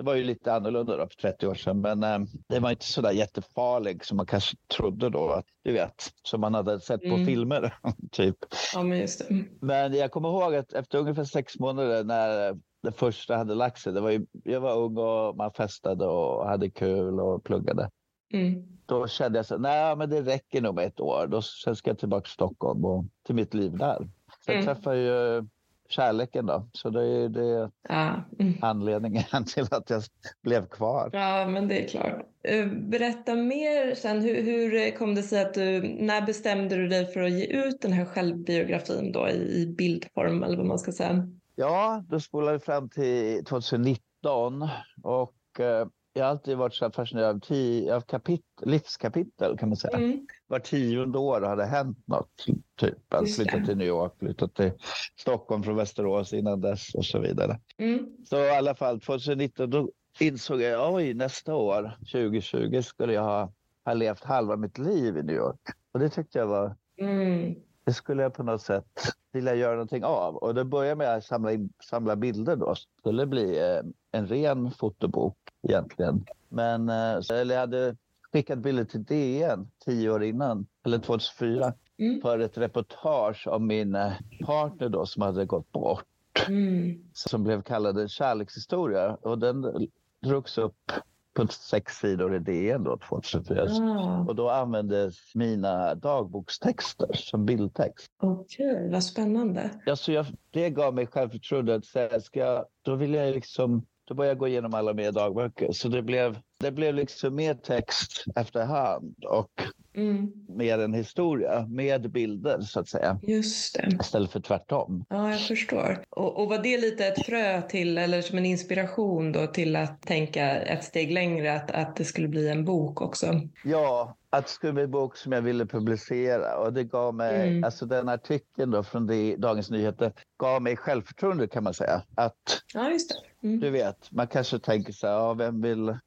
[0.00, 2.84] det var ju lite annorlunda då för 30 år sedan, men eh, det var inte
[2.84, 5.28] så där jättefarlig som man kanske trodde då.
[5.28, 7.26] Att, du vet, som man hade sett på mm.
[7.26, 7.74] filmer.
[8.12, 8.36] typ.
[8.74, 9.44] Ja, men just det.
[9.60, 13.92] Men jag kommer ihåg att efter ungefär sex månader när det första hade lagt sig.
[13.92, 17.90] Det var ju, jag var ung och man festade och hade kul och pluggade.
[18.32, 18.64] Mm.
[18.86, 21.26] Då kände jag så nej men det räcker nog med ett år.
[21.26, 24.08] Då, sen ska jag tillbaka till Stockholm och till mitt liv där.
[24.44, 24.66] Sen mm.
[24.66, 25.48] träffade jag ju
[25.92, 26.68] kärleken då.
[26.72, 28.24] Så det är det ja.
[28.38, 28.54] mm.
[28.60, 30.02] anledningen till att jag
[30.42, 31.10] blev kvar.
[31.12, 32.26] Ja, men det är klart.
[32.42, 34.20] Eh, berätta mer sen.
[34.20, 37.80] Hur, hur kom det sig att du, när bestämde du dig för att ge ut
[37.80, 41.28] den här självbiografin då i, i bildform eller vad man ska säga?
[41.54, 44.68] Ja, då spolade vi fram till 2019
[45.02, 49.76] och eh, jag har alltid varit så fascinerad av, tio, av kapit, livskapitel kan man
[49.76, 49.96] säga.
[49.96, 50.26] Mm.
[50.46, 52.46] Var tionde år har det hänt något.
[52.76, 53.14] Typ.
[53.14, 54.72] Att flytta till New York, flytta till
[55.16, 57.60] Stockholm från Västerås innan dess och så vidare.
[57.78, 58.06] Mm.
[58.24, 63.52] Så i alla fall 2019 då insåg jag oj nästa år 2020 skulle jag ha,
[63.84, 65.60] ha levt halva mitt liv i New York.
[65.92, 67.54] Och det tyckte jag var mm.
[67.84, 70.36] det skulle jag på något sätt vilja göra någonting av.
[70.36, 72.74] Och det började med att samla, in, samla bilder då.
[72.74, 76.24] Det skulle bli eh, en ren fotobok egentligen.
[76.48, 77.96] Men eh, eller jag hade
[78.32, 82.20] skickat bilder till DN tio år innan, eller 2004, mm.
[82.20, 84.12] för ett reportage om min eh,
[84.46, 86.04] partner då som hade gått bort.
[86.48, 87.04] Mm.
[87.12, 89.14] Som blev kallad en kärlekshistoria.
[89.22, 89.88] Och den
[90.22, 90.92] drogs upp
[91.34, 93.66] på sex sidor i DN då 2004.
[93.70, 94.24] Ah.
[94.28, 98.12] Och då användes mina dagbokstexter som bildtext.
[98.20, 99.70] Okej, okay, vad spännande.
[99.86, 103.86] Ja, så jag, det gav mig självförtroende att säga, ska jag, då vill jag liksom
[104.10, 105.72] då började jag gå igenom alla mina dagböcker.
[105.72, 109.50] Så det blev, det blev liksom mer text efterhand och
[109.96, 110.32] mm.
[110.48, 113.20] mer en historia med bilder så att säga.
[113.22, 113.96] Just det.
[114.00, 115.04] Istället för tvärtom.
[115.08, 116.04] Ja, jag förstår.
[116.10, 120.02] Och, och var det lite ett frö till, eller som en inspiration då till att
[120.02, 123.40] tänka ett steg längre, att, att det skulle bli en bok också?
[123.64, 127.48] Ja, att det skulle bli en bok som jag ville publicera och det gav mig,
[127.48, 127.64] mm.
[127.64, 132.02] alltså den artikeln då från det, Dagens Nyheter gav mig självförtroende kan man säga.
[132.14, 133.46] Att, ja, just det.
[133.48, 133.60] Mm.
[133.60, 135.98] Du vet, man kanske tänker så här, ja, vem vill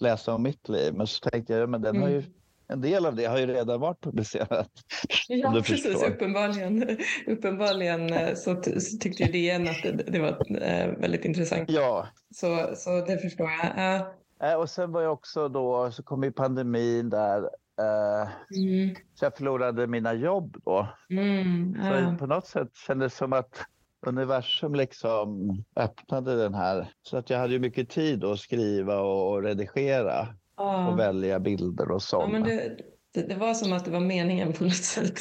[0.00, 0.94] läsa om mitt liv?
[0.94, 2.02] Men så tänkte jag, men den mm.
[2.02, 2.30] har ju mm.
[2.68, 4.70] en del av det har ju redan varit publicerat.
[5.28, 5.82] Ja, precis.
[5.82, 6.10] Förstår.
[6.10, 11.70] Uppenbarligen, uppenbarligen eh, så, så tyckte ju DN att det, det var äh, väldigt intressant.
[11.70, 12.08] Ja.
[12.34, 14.06] Så, så det förstår jag.
[14.42, 17.42] Eh, och sen var jag också då, så kom ju pandemin där.
[17.80, 18.94] Eh, mm.
[19.14, 20.88] Så jag förlorade mina jobb då.
[21.10, 22.12] Mm, ja.
[22.12, 23.66] Så på något sätt kändes det som att
[24.06, 26.92] universum liksom öppnade den här.
[27.02, 30.28] Så att jag hade ju mycket tid att skriva och, redigera.
[30.56, 30.88] Ja.
[30.88, 32.48] Och välja bilder och sånt.
[32.48, 32.56] Ja,
[33.14, 35.20] det, det, var som att det var meningen på något sätt.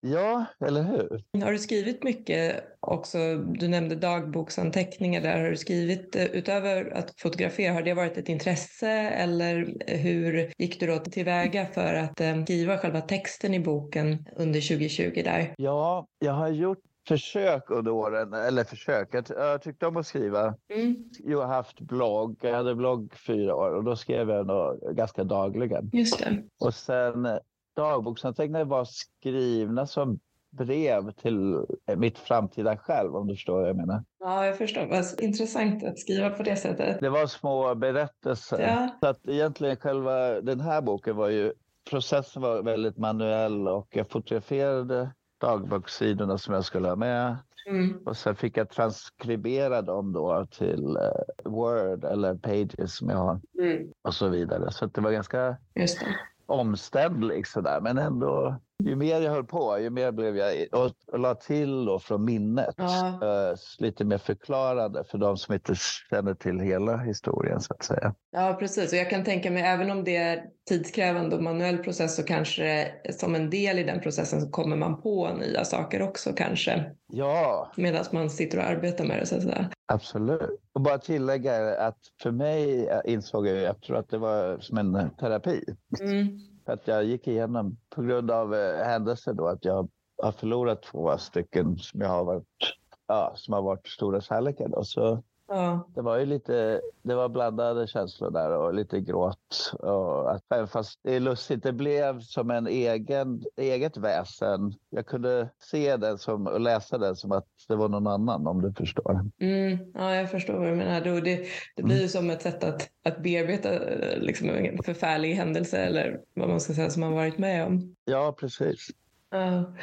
[0.00, 1.42] Ja, eller hur?
[1.44, 3.18] Har du skrivit mycket också?
[3.36, 5.42] Du nämnde dagboksanteckningar där.
[5.42, 10.80] Har du skrivit, eh, utöver att fotografera, har det varit ett intresse eller hur gick
[10.80, 15.54] du då tillväga för att eh, skriva själva texten i boken under 2020 där?
[15.56, 16.78] Ja, jag har gjort
[17.08, 20.54] försök under åren, eller försök, jag, jag tyckte om att skriva.
[20.74, 20.96] Mm.
[21.24, 25.24] Jag har haft blogg, jag hade blogg fyra år och då skrev jag nog ganska
[25.24, 25.90] dagligen.
[25.92, 26.42] Just det.
[26.60, 27.28] Och sen
[27.76, 30.18] dagboksanteckningar var skrivna som
[30.50, 34.04] brev till mitt framtida själv, om du förstår vad jag menar.
[34.20, 34.86] Ja, jag förstår.
[34.86, 37.00] Vad intressant att skriva på det sättet.
[37.00, 38.60] Det var små berättelser.
[38.60, 38.88] Ja.
[39.00, 41.52] Så att egentligen själva den här boken var ju,
[41.90, 45.10] processen var väldigt manuell och jag fotograferade
[45.40, 47.36] dagbokssidorna som jag skulle ha med.
[47.68, 48.02] Mm.
[48.06, 53.40] Och sen fick jag transkribera dem då till uh, Word eller Pages som jag har.
[53.58, 53.88] Mm.
[54.02, 54.72] Och så vidare.
[54.72, 56.06] Så det var ganska Just det
[56.46, 57.80] omständlig sådär.
[57.80, 60.66] Men ändå, ju mer jag höll på, ju mer blev jag...
[60.72, 62.74] Och, och la till då från minnet.
[62.76, 63.20] Ja.
[63.22, 65.74] Uh, lite mer förklarande för de som inte
[66.10, 68.14] känner till hela historien så att säga.
[68.30, 68.92] Ja, precis.
[68.92, 72.88] Och jag kan tänka mig, även om det är tidskrävande och manuell process så kanske
[73.10, 76.84] som en del i den processen så kommer man på nya saker också kanske.
[77.12, 77.72] Ja.
[77.76, 79.70] Medan man sitter och arbetar med det så att säga.
[79.92, 80.60] Absolut.
[80.72, 85.64] Och bara tillägga att för mig insåg jag efteråt att det var som en terapi.
[86.00, 86.55] Mm.
[86.66, 89.88] Att jag gick igenom, på grund av eh, händelser då, att jag
[90.22, 92.76] har förlorat två stycken som jag har varit,
[93.06, 94.68] ja, som har varit stora kärlekar.
[94.68, 94.84] Då.
[94.84, 95.88] Så Ja.
[95.94, 99.72] Det var ju lite, det var blandade känslor där och lite gråt.
[99.78, 104.74] Och att, även fast det är lustigt, det blev som en egen, eget väsen.
[104.90, 108.62] Jag kunde se den som, och läsa den som att det var någon annan om
[108.62, 109.30] du förstår.
[109.40, 111.00] Mm, ja, jag förstår vad du menar.
[111.00, 112.08] Det, det blir ju mm.
[112.08, 113.70] som ett sätt att, att bearbeta
[114.16, 117.94] liksom, en förfärlig händelse eller vad man ska säga som man varit med om.
[118.04, 118.88] Ja, precis.
[119.30, 119.74] Ja.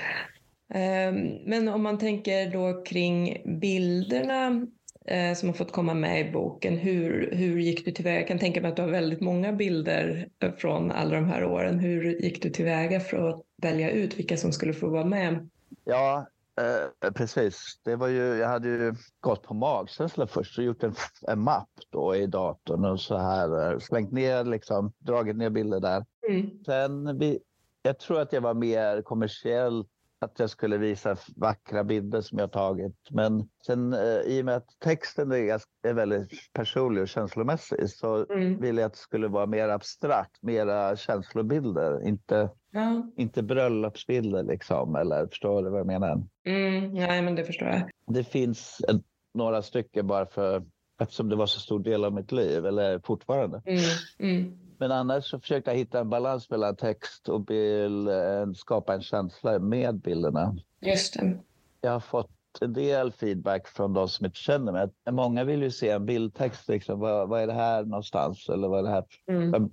[0.73, 4.67] Ehm, men om man tänker då kring bilderna
[5.05, 6.77] eh, som har fått komma med i boken.
[6.77, 8.19] Hur, hur gick du tillväga?
[8.19, 11.79] Jag kan tänka mig att du har väldigt många bilder från alla de här åren.
[11.79, 15.49] Hur gick du tillväga för att välja ut vilka som skulle få vara med?
[15.85, 16.27] Ja,
[16.61, 17.79] eh, precis.
[17.83, 20.95] Det var ju, jag hade ju gått på magkänsla först och gjort en,
[21.27, 25.79] en mapp då i datorn och så här eh, slängt ner, liksom, dragit ner bilder
[25.79, 26.05] där.
[26.29, 26.63] Mm.
[26.65, 27.39] Sen, vi,
[27.81, 29.87] jag tror att jag var mer kommersiellt
[30.23, 32.95] att jag skulle visa vackra bilder som jag tagit.
[33.09, 38.25] Men sen eh, i och med att texten är, är väldigt personlig och känslomässig så
[38.33, 38.61] mm.
[38.61, 42.07] ville jag att det skulle vara mer abstrakt, mera känslobilder.
[42.07, 43.11] Inte, ja.
[43.17, 46.23] inte bröllopsbilder liksom, eller förstår du vad jag menar?
[46.45, 47.89] Mm, nej, men det förstår jag.
[48.07, 49.01] Det finns ett,
[49.33, 50.63] några stycken bara för
[51.01, 53.61] eftersom det var så stor del av mitt liv, eller fortfarande.
[53.65, 53.81] Mm,
[54.19, 54.62] mm.
[54.77, 58.09] Men annars så försökte jag hitta en balans mellan text och bild,
[58.55, 60.55] skapa en känsla med bilderna.
[60.81, 61.37] Just det.
[61.81, 62.29] Jag har fått
[62.61, 64.89] en del feedback från de som inte känner mig.
[65.11, 66.69] Många vill ju se en bildtext.
[66.69, 66.99] Liksom.
[66.99, 68.49] Vad, vad är det här någonstans?
[68.49, 69.03] Eller vad är det här?
[69.27, 69.51] Mm.
[69.51, 69.71] Vem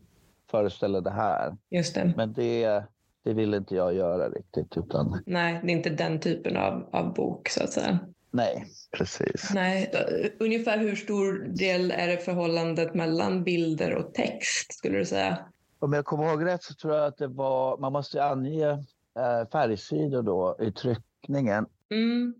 [0.50, 1.56] föreställer det här?
[1.70, 2.12] Just det.
[2.16, 2.82] Men det,
[3.24, 4.76] det vill inte jag göra riktigt.
[4.76, 5.22] Utan...
[5.26, 7.98] Nej, det är inte den typen av, av bok så att säga.
[8.30, 9.50] Nej, precis.
[9.54, 9.92] Nej,
[10.38, 15.38] ungefär hur stor del är det förhållandet mellan bilder och text skulle du säga?
[15.78, 18.70] Om jag kommer ihåg rätt så tror jag att det var, man måste ange
[19.18, 21.66] eh, färgsidor då i tryckningen.
[21.90, 22.34] Mm.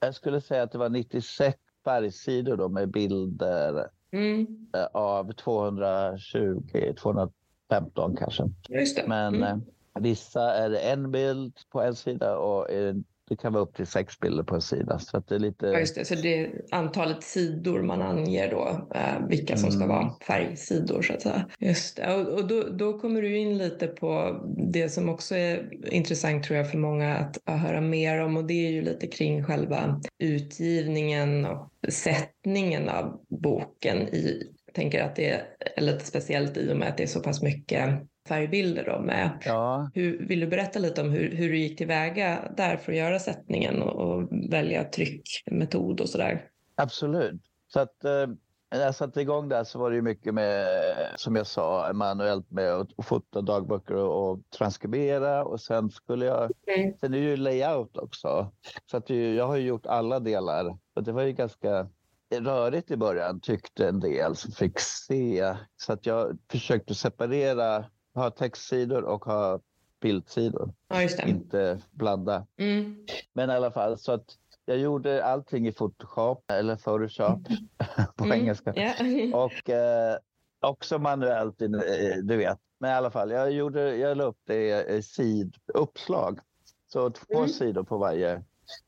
[0.00, 4.46] Jag skulle säga att det var 96 färgsidor då med bilder Mm.
[4.74, 8.44] eh, av 220, 215 kanske.
[8.68, 9.04] Just det.
[9.06, 9.42] Men mm.
[9.42, 9.58] eh,
[10.02, 13.04] vissa är det en bild på en sida och eh, det
[13.36, 14.98] kan vara upp till sex bilder på en sida.
[14.98, 15.66] Så det är lite...
[15.66, 16.04] Ja, just det.
[16.04, 19.96] Så det är antalet sidor man anger då, eh, vilka som ska Mm.
[19.96, 21.46] vara färgsidor så att säga.
[21.58, 22.14] Just det.
[22.14, 24.40] Och, och då, då kommer du in lite på
[24.72, 28.44] det som också är intressant tror jag för många att, att höra mer om och
[28.44, 34.42] det är ju lite kring själva utgivningen och sättningen av boken i,
[34.74, 35.30] tänker att det
[35.76, 37.88] är lite speciellt i och med att det är så pass mycket
[38.28, 39.30] färgbilder då med.
[39.44, 42.98] Ja, Hur, vill du berätta lite om hur, hur du gick tillväga där för att
[42.98, 46.48] göra sättningen och, och välja tryckmetod och sådär?
[46.74, 47.42] absolut.
[47.68, 48.26] Så att eh,
[48.70, 50.66] när jag satte igång där så var det ju mycket med,
[51.16, 56.50] som jag sa, manuellt med att fota dagböcker och, och transkribera och sen skulle jag,
[56.66, 56.94] Mm.
[57.00, 58.52] sen är det ju layout också.
[58.90, 60.78] Så att det, jag har ju gjort alla delar.
[60.94, 61.88] Och det var ju ganska
[62.34, 65.54] rörigt i början tyckte en del som fick se.
[65.76, 67.84] Så att jag försökte separera,
[68.16, 69.60] ha textsidor och ha
[70.00, 70.72] bildsidor.
[70.88, 71.08] Ja.
[71.26, 72.46] Inte blanda.
[72.56, 73.06] Mm.
[73.32, 74.24] Men i alla fall så att
[74.64, 77.38] jag gjorde allting i Photoshop eller Photoshop
[78.16, 78.40] på Mm.
[78.40, 78.72] engelska.
[78.76, 78.92] Ja.
[79.44, 80.18] Och eh,
[80.60, 81.68] också manuellt, eh,
[82.22, 82.58] du vet.
[82.78, 86.38] Men i alla fall, jag, gjorde, jag la upp det i siduppslag.
[86.92, 87.48] Så två Mm.
[87.48, 88.42] sidor på varje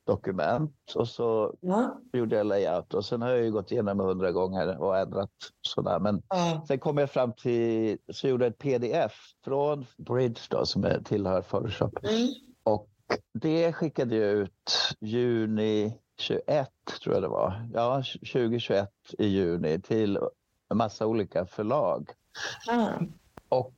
[0.06, 0.74] dokument.
[0.94, 2.00] Och så Ja.
[2.12, 2.94] gjorde jag layout.
[2.94, 5.30] Och sen har jag ju gått igenom hundra gånger och ändrat
[5.62, 5.98] sådär.
[5.98, 6.64] Men Ja.
[6.68, 9.12] sen kom jag fram till, så gjorde jag ett pdf
[9.44, 11.98] från Bridge då, som är, tillhör Photoshop.
[12.04, 12.28] Mm.
[12.62, 12.88] Och
[13.32, 16.70] det skickade jag ut juni 21,
[17.02, 17.68] tror jag det var.
[17.74, 18.88] Ja, 2021
[19.18, 20.18] i juni till
[20.70, 22.10] en massa olika förlag.
[22.70, 22.88] Ah.
[23.48, 23.74] Och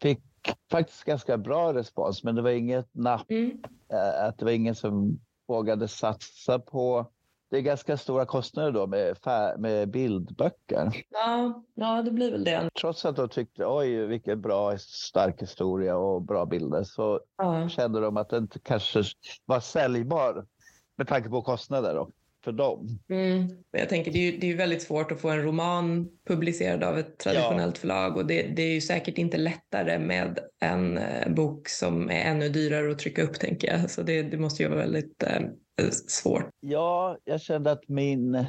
[0.00, 0.22] fick
[0.70, 3.30] faktiskt ganska bra respons, men det var inget napp.
[3.30, 3.62] Mm.
[3.88, 5.18] eh, Att det var ingen som
[5.52, 7.06] vågade satsa på...
[7.50, 9.16] Det är ganska stora kostnader då med,
[9.58, 11.04] med bildböcker.
[11.10, 11.62] Ja.
[11.74, 12.70] ja, det blir väl det.
[12.80, 17.68] Trots att de tyckte oj vilken bra stark historia och bra bilder så Ja.
[17.68, 19.02] kände de att det inte kanske
[19.44, 20.46] var säljbar
[20.96, 22.10] med tanke på kostnader då,
[22.44, 22.98] för dem.
[23.10, 23.38] Mm.
[23.46, 26.08] Men Jag tänker det är, ju, det är ju väldigt svårt att få en roman
[26.26, 30.98] publicerad av ett traditionellt förlag och det, det är ju säkert inte lättare med en
[30.98, 33.90] eh, bok som är ännu dyrare att trycka upp tänker jag.
[33.90, 36.48] Så det, det måste ju vara väldigt eh, svårt.
[36.60, 38.44] Ja, jag kände att min...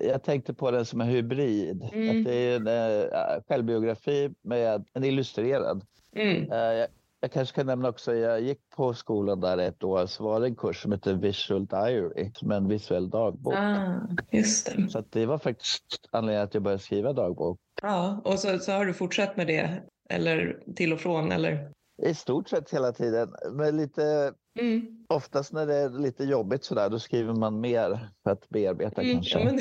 [0.00, 1.88] Jag tänkte på den som en hybrid.
[1.92, 2.18] Mm.
[2.18, 5.84] Att det är en äh, självbiografi med en illustrerad.
[6.16, 6.52] Mm.
[6.52, 6.86] Eh,
[7.24, 10.46] jag, kanske kan nämna också, jag gick på skolan där ett år så var det
[10.46, 13.54] en kurs som heter Visual Diary, som är en visuell dagbok.
[13.56, 13.94] Ah,
[14.30, 14.88] just det.
[14.88, 17.58] Så det var faktiskt anledningen att jag började skriva dagbok.
[17.82, 21.70] Ja, och så, så har du fortsatt med det eller till och från eller?
[22.02, 23.34] I stort sett hela tiden.
[23.52, 24.86] Men lite, Mm.
[25.08, 29.14] oftast när det är lite jobbigt sådär, då skriver man mer för att bearbeta Mm.
[29.14, 29.38] kanske.
[29.38, 29.56] Ja, men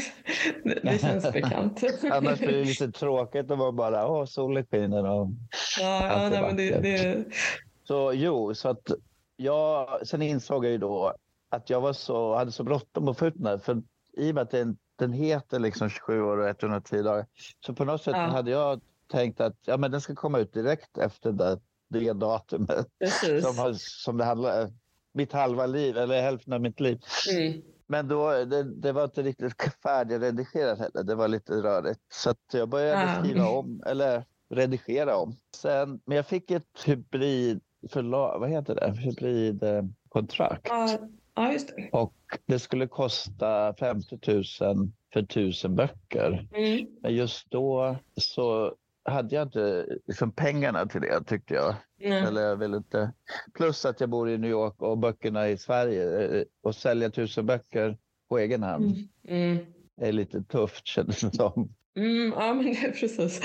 [0.64, 1.84] det, det känns bekant.
[2.12, 5.28] Annars blir det lite tråkigt om man bara, åh, solen skiner och
[5.80, 7.26] Ja, ja Allt nej, men det, det,
[7.88, 8.92] Så jo, så att
[9.36, 11.14] jag, sen insåg jag ju då
[11.52, 13.58] att jag var så, hade så bråttom att få ut den här.
[13.58, 13.82] För
[14.18, 17.26] i och med att den, den heter liksom 27 år och 110 dagar.
[17.66, 18.22] Så på något sätt Ja.
[18.28, 22.88] hade jag tänkt att ja, men den ska komma ut direkt efter det, det datumet.
[23.00, 23.44] precis.
[23.46, 24.72] Som, som det handlar
[25.14, 27.00] mitt halva liv, eller hälften av mitt liv.
[27.34, 27.62] Mm.
[27.88, 31.04] Men då, det, det var inte riktigt färdigredigerat heller.
[31.04, 32.00] Det var lite rörigt.
[32.14, 33.24] Så jag började Ah.
[33.24, 35.36] skriva om, eller redigera om.
[35.56, 38.92] Sen, men jag fick ett hybrid förlag, vad heter det?
[39.02, 40.68] Hybridkontrakt.
[40.70, 40.90] Ja,
[41.36, 41.90] ja, just det.
[41.92, 42.14] Och
[42.46, 44.44] det skulle kosta 50 000
[45.14, 46.48] för 1000 böcker.
[46.54, 46.88] Mm.
[47.02, 51.76] Men just då så hade jag inte liksom pengarna till det tyckte jag.
[52.00, 52.12] Nej.
[52.24, 53.14] Eller jag vill inte.
[53.54, 56.20] Plus att jag bor i New York och böckerna i Sverige.
[56.40, 57.98] eh, Och sälja tusen böcker
[58.30, 58.86] på egen hand
[59.28, 59.52] Mm.
[59.52, 59.66] Mm.
[60.02, 61.70] är lite tufft kändes det som.
[61.96, 63.42] Mm, ja, men det precis.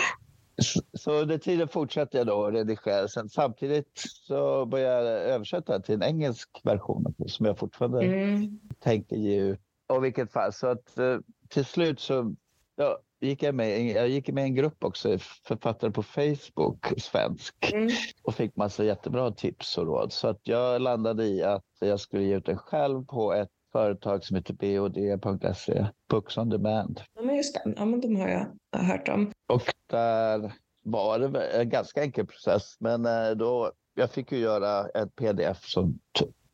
[0.62, 3.09] Så- Så under tiden fortsatte jag då att redigera.
[3.09, 3.90] Sen samtidigt
[4.27, 8.61] så började jag översätta till en engelsk version som jag fortfarande Mm.
[8.79, 9.61] tänker ge ut.
[9.88, 11.18] Och vilket fall, så att eh,
[11.49, 12.35] till slut så
[12.78, 17.72] ja, gick jag med, jag gick med i en grupp också, författare på Facebook, svensk.
[17.72, 17.88] Mm.
[18.22, 20.12] och fick massa jättebra tips och råd.
[20.12, 24.24] Så att jag landade i att jag skulle ge ut den själv på ett företag
[24.24, 27.00] som heter bod.se, Books on Demand.
[27.14, 27.74] Ja, men just det.
[27.76, 29.33] Ja, men de har jag hört om.
[29.46, 30.52] Och där
[30.83, 35.64] var det en ganska enkel process, men eh, då jag fick ju göra ett pdf
[35.64, 35.98] som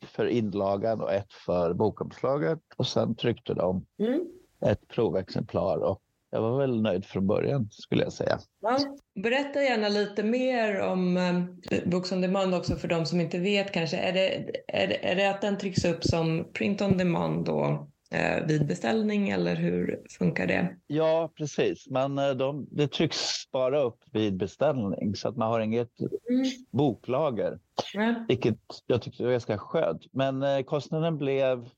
[0.05, 4.27] för inlagan och ett för bokomslaget och sen tryckte de Mm.
[4.61, 6.01] ett provexemplar och
[6.35, 8.39] jag var väl nöjd från början skulle jag säga.
[8.61, 8.77] Ja.
[9.23, 13.71] Berätta gärna lite mer om eh, Books on Demand också för de som inte vet
[13.71, 13.97] kanske.
[13.97, 14.29] Är det,
[14.67, 18.67] är det, är det att den trycks upp som print on demand då, eh, vid
[18.67, 20.75] beställning eller hur funkar det?
[20.87, 21.87] Ja, precis.
[21.89, 25.89] Men eh, de, det trycks bara upp vid beställning så att man har inget
[26.29, 26.45] Mm.
[26.71, 27.59] boklager,
[27.93, 28.25] Ja.
[28.27, 28.57] vilket
[28.87, 30.01] jag tyckte var ganska skönt.
[30.11, 31.69] Men eh, kostnaden blev,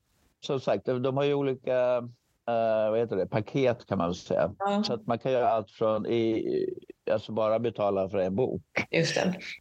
[0.46, 2.08] som sagt, de har ju olika
[2.48, 4.54] eh, vad heter det, paket kan man säga.
[4.58, 6.68] Ja, Så att man kan göra allt från i,
[7.10, 8.62] alltså bara betala för en bok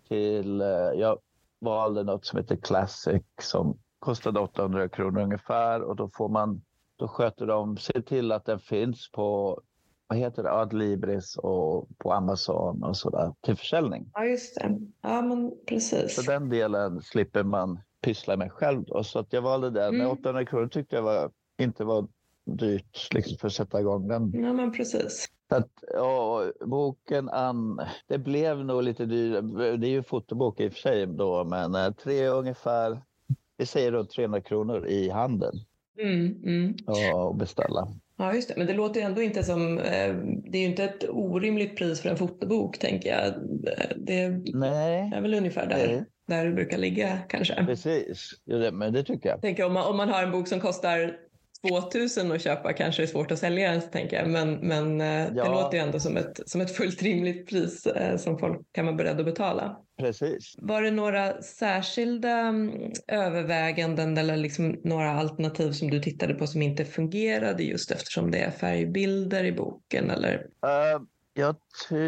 [0.08, 1.20] till, eh, jag
[1.60, 6.62] valde något som heter Classic som kostade 800 kronor ungefär och då får man,
[6.96, 9.62] då sköter de, ser till att den finns på,
[10.08, 14.12] vad heter det, Adlibris och på Amazon och sådär till försäljning.
[14.14, 14.80] Ja, just det.
[15.02, 16.16] Ja, men precis.
[16.16, 19.04] Så den delen slipper man pyssla med själv då.
[19.04, 19.96] Så att jag valde den.
[19.96, 20.08] Mm.
[20.12, 22.08] 800 kronor tyckte jag var, inte var
[22.48, 24.32] dyrt liksom, för att sätta igång den.
[24.44, 25.30] Ja, men precis.
[25.50, 29.78] Att, ja, boken an, det blev nog lite dyrare.
[29.78, 33.02] Det är ju fotobok i och för sig då, men eh, tre ungefär,
[33.58, 35.60] vi säger runt 300 kronor i handeln
[36.02, 36.76] Mm, mm.
[36.88, 37.88] ja, att beställa.
[38.18, 38.54] Ja, just det.
[38.58, 39.78] Men det låter ändå inte som...
[39.80, 43.34] Eh, det är ju inte ett orimligt pris för en fotobok, tänker jag.
[43.98, 46.04] Det Nej, är väl ungefär där, Nej.
[46.28, 47.66] där det brukar ligga, kanske.
[47.66, 48.34] precis.
[48.74, 49.36] Men det tycker jag.
[49.36, 51.18] Jag tänker om man, om man har en bok som kostar
[51.70, 54.30] 2000 att köpa kanske är svårt att sälja den, så tänker jag.
[54.30, 55.52] Men, men eh, det Ja.
[55.52, 58.96] låter ju ändå som ett, som ett fullt rimligt pris eh, som folk kan vara
[58.96, 59.78] beredda att betala.
[60.00, 60.56] Precis.
[60.58, 66.62] Var det några särskilda mm, överväganden eller liksom några alternativ som du tittade på som
[66.62, 70.10] inte fungerade just eftersom det är färgbilder i boken?
[70.10, 70.34] Eller?
[70.66, 71.02] Eh,
[71.34, 71.56] jag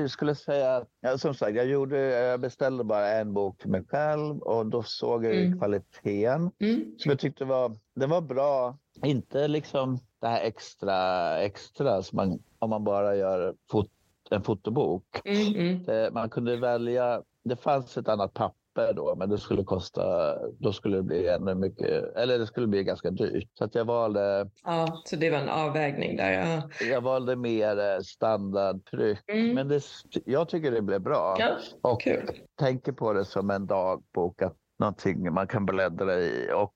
[0.10, 3.84] skulle säga, att- ja, som sagt, jag, gjorde, jag beställde bara en bok till mig
[3.90, 5.58] själv och då såg jag Mm.
[5.60, 6.96] kvaliteten Mm.
[6.98, 8.78] som jag tyckte var, den var bra.
[9.04, 13.92] Inte liksom det här extra, extra som man, om man bara gör fot,
[14.30, 15.22] en fotobok.
[15.26, 15.84] Mm, mm.
[15.84, 20.74] Det, man kunde välja, det fanns ett annat papper då, men det skulle kosta, då
[20.74, 23.50] skulle det bli ännu mycket, eller det skulle bli ganska dyrt.
[23.54, 26.32] Så att jag valde, Ja, så det var en avvägning där.
[26.32, 26.86] Ja.
[26.86, 29.20] jag valde mer eh, standardtryck.
[29.28, 29.56] Mm.
[29.56, 29.84] Men det,
[30.26, 31.36] jag tycker det blev bra.
[31.40, 32.30] Ja, och kul.
[32.56, 36.74] tänker på det som en dagbok, att någonting man kan bläddra i och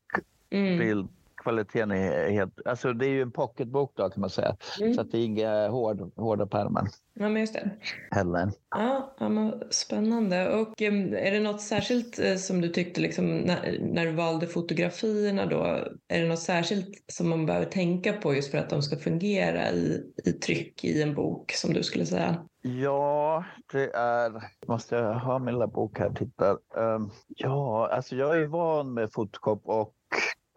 [0.53, 1.07] Mm.
[1.43, 2.53] Bildkvaliteten är helt...
[2.65, 4.55] Alltså det är ju en pocketbok då kan man säga.
[4.81, 4.93] Mm.
[4.93, 7.69] Så att det är inga hård, hårda pärmar Ja, men just det.
[8.11, 8.51] heller.
[8.69, 10.55] Ja, ja men spännande.
[10.55, 15.45] Och är det något särskilt eh, som du tyckte liksom, när, när du valde fotografierna
[15.45, 15.63] då?
[16.07, 19.71] Är det något särskilt som man behöver tänka på just för att de ska fungera
[19.71, 22.45] i, i tryck i en bok som du skulle säga?
[22.61, 24.31] Ja, det är...
[24.67, 26.09] Måste jag ha min lilla bok här?
[26.09, 26.49] Titta.
[26.77, 29.93] Ehm, ja, alltså jag är van med Photoshop och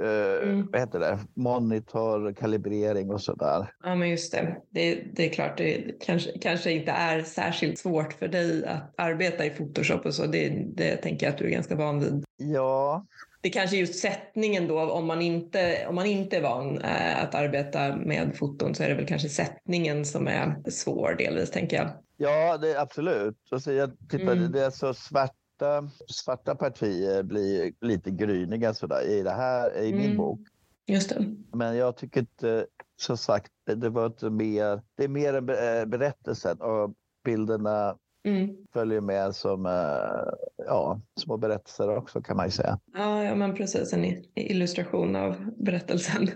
[0.03, 0.69] eh, Mm.
[0.73, 1.19] vad heter det?
[1.35, 3.71] Monitor, kalibrering och sådär.
[3.85, 4.57] Ja, men just det.
[4.71, 9.45] Det, det är klart, det kanske, kanske inte är särskilt svårt för dig att arbeta
[9.45, 10.27] i Photoshop och så.
[10.27, 12.25] Det, det tänker jag att du är ganska van vid.
[12.37, 13.07] Ja,
[13.41, 17.23] Det kanske är just sättningen då, om man inte, om man inte är van eh,
[17.25, 21.77] att arbeta med foton så är det väl kanske sättningen som är svår delvis, tänker
[21.77, 21.89] jag.
[22.17, 23.37] ja det, absolut.
[23.53, 24.53] Och så jag tittar, Mm.
[24.53, 24.95] det är så
[25.59, 30.17] svarta, svarta partier blir lite gryniga sådär i det här, i min Mm.
[30.17, 30.41] bok.
[30.87, 31.35] Just det.
[31.53, 32.67] Men jag tycker inte,
[33.01, 36.95] som sagt, det, var inte mer, det är mer en eh, berättelsen och
[37.25, 38.57] bilderna Mm.
[38.73, 42.79] följer med som eh, ja, små berättelser också kan man ju säga.
[42.95, 43.93] Ja, ja, men precis.
[43.93, 44.05] En
[44.35, 46.29] illustration av berättelsen.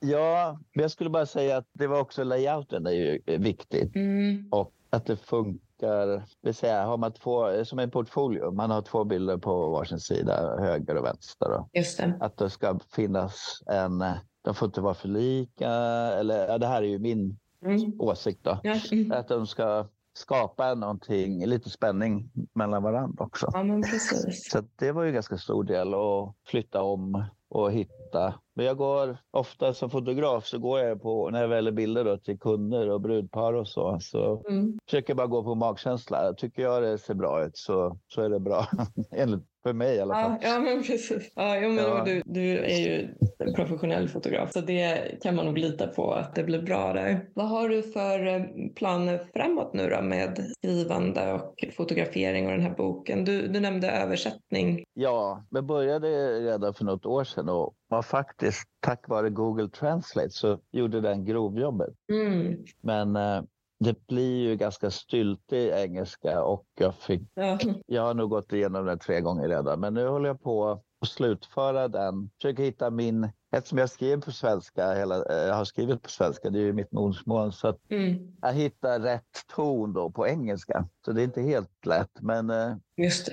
[0.00, 4.48] Ja, men jag skulle bara säga att det var också layouten är ju viktigt Mm.
[4.50, 5.63] och att det funkar.
[5.80, 9.98] Det vill säga, har man två, som en portfolio, man har två bilder på varsin
[10.00, 11.48] sida, höger och vänster.
[11.48, 11.68] Då.
[11.72, 12.18] Just det.
[12.20, 14.04] Att det ska finnas en,
[14.44, 15.70] de får inte vara för lika,
[16.18, 17.92] eller ja, det här är ju min Mm.
[18.00, 18.58] åsikt då.
[18.62, 18.76] Ja.
[18.92, 19.12] Mm.
[19.12, 23.50] Att de ska skapa någonting, lite spänning mellan varandra också.
[23.52, 24.50] ja, men precis.
[24.50, 28.34] Så det var ju en ganska stor del att flytta om och hitta.
[28.56, 32.18] Men jag går ofta som fotograf så går jag på, när jag väljer bilder då,
[32.18, 34.78] till kunder och brudpar och så, så Mm.
[34.86, 36.34] försöker jag bara gå på magkänsla.
[36.36, 38.66] Tycker jag det ser bra ut så, så är det bra.
[39.10, 40.36] Enligt, för mig i alla fall.
[40.42, 41.32] Ja, ja, men precis.
[41.34, 42.04] Ja, jo, men Ja.
[42.04, 43.08] Du, du är ju
[43.54, 47.28] professionell fotograf så det kan man nog lita på att det blir bra där.
[47.34, 48.42] Vad har du för eh,
[48.76, 53.24] planer framåt nu då med skrivande och fotografering och den här boken?
[53.24, 54.84] Du, du nämnde översättning.
[54.94, 56.08] Ja, men började
[56.40, 61.24] redan för något år sedan och var faktiskt tack vare Google Translate så gjorde den
[61.24, 61.94] grovjobbet.
[62.12, 62.64] Mm.
[62.80, 63.42] Men eh,
[63.84, 67.58] det blir ju ganska styltig engelska och jag, fick, Ja.
[67.86, 69.80] jag har nog gått igenom den tre gånger redan.
[69.80, 72.30] Men nu håller jag på att slutföra den.
[72.42, 73.28] Försöker hitta min...
[73.56, 76.72] Eftersom jag skriver på svenska, hela, eh, jag har skrivit på svenska, det är ju
[76.72, 77.52] mitt modersmål.
[77.52, 78.32] Så att Mm.
[78.42, 80.88] jag hittar rätt ton då på engelska.
[81.04, 82.10] Så det är inte helt lätt.
[82.20, 82.74] Men eh,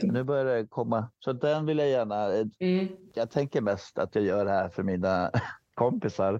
[0.03, 1.07] nu börjar det komma.
[1.19, 2.25] Så den vill jag gärna...
[2.59, 2.87] Mm.
[3.13, 5.31] Jag tänker mest att jag gör det här för mina
[5.75, 6.39] kompisar.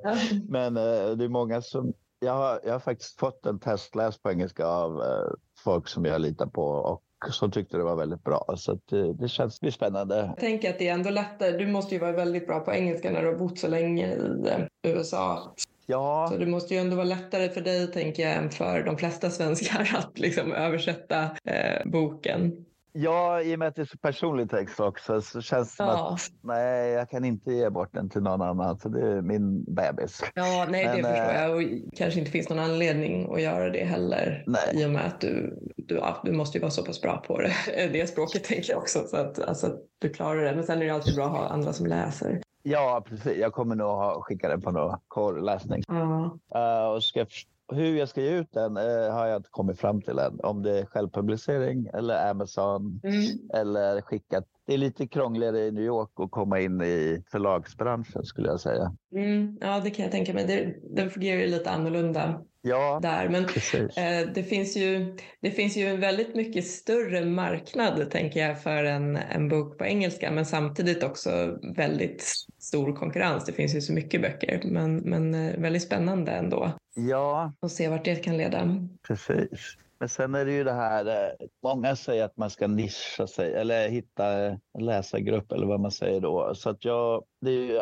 [0.52, 1.94] Men eh, det är många som...
[2.26, 6.22] Jag har, jag har faktiskt fått en testläs på engelska av eh, folk som jag
[6.22, 8.54] litar på och som tyckte det var väldigt bra.
[8.58, 10.16] Så att, eh, det känns det spännande.
[10.16, 11.58] Jag tänker att det är ändå lättare.
[11.58, 14.50] Du måste ju vara väldigt bra på engelska när du har bott så länge i
[14.50, 15.54] eh, USA.
[15.86, 18.98] Ja, Så det måste ju ändå vara lättare för dig, tänker jag, än för de
[18.98, 22.66] flesta svenskar att liksom översätta eh, boken.
[22.94, 25.86] Ja, i och med att det är så personlig text också så känns det som
[25.86, 26.14] Ja.
[26.14, 28.80] att nej, jag kan inte ge bort den till någon annan.
[28.80, 30.24] Så det är min bebis.
[30.36, 31.56] Ja, nej, det Men, förstår eh, jag.
[31.56, 31.64] Och
[31.98, 34.44] kanske inte finns någon anledning att göra det heller.
[34.48, 34.84] Nej.
[34.84, 37.54] I och med att du, du, du måste ju vara så pass bra på det,
[37.94, 39.00] det språket tänker jag också.
[39.08, 40.56] Så att alltså, att du klarar det.
[40.56, 42.42] Men sen är det alltid bra att ha andra som läser.
[42.64, 43.38] Ja, precis.
[43.38, 45.84] Jag kommer nog ha, skicka den på någon korrläsning.
[45.88, 46.38] Ja.
[46.56, 47.26] Uh, och ska,
[47.72, 50.40] hur jag ska ge ut den eh, har jag inte kommit fram till än.
[50.44, 53.50] Om det är självpublicering eller Amazon Mm.
[53.54, 54.46] eller skickat.
[54.72, 58.96] Det är lite krångligare i New York att komma in i förlagsbranschen skulle jag säga.
[59.16, 59.58] Mm.
[59.62, 60.46] ja, det kan jag tänka mig.
[60.48, 63.30] Det, den fungerar ju lite annorlunda Ja, där.
[63.30, 63.44] Men.
[63.44, 68.84] Eh, Det finns, ju, det finns ju en väldigt mycket större marknad tänker jag för
[68.84, 73.46] en, en bok på engelska men samtidigt också väldigt stor konkurrens.
[73.46, 77.88] Det finns ju så mycket böcker men, men eh, väldigt spännande ändå Ja, att se
[77.90, 78.88] vart det kan leda.
[79.08, 79.78] precis.
[80.02, 83.54] Men sen är det ju det här, eh, många säger att man ska nischa sig
[83.54, 84.26] eller hitta
[84.74, 86.56] en läsargrupp eller vad man säger då.
[86.56, 87.74] Så att jag, det är ju,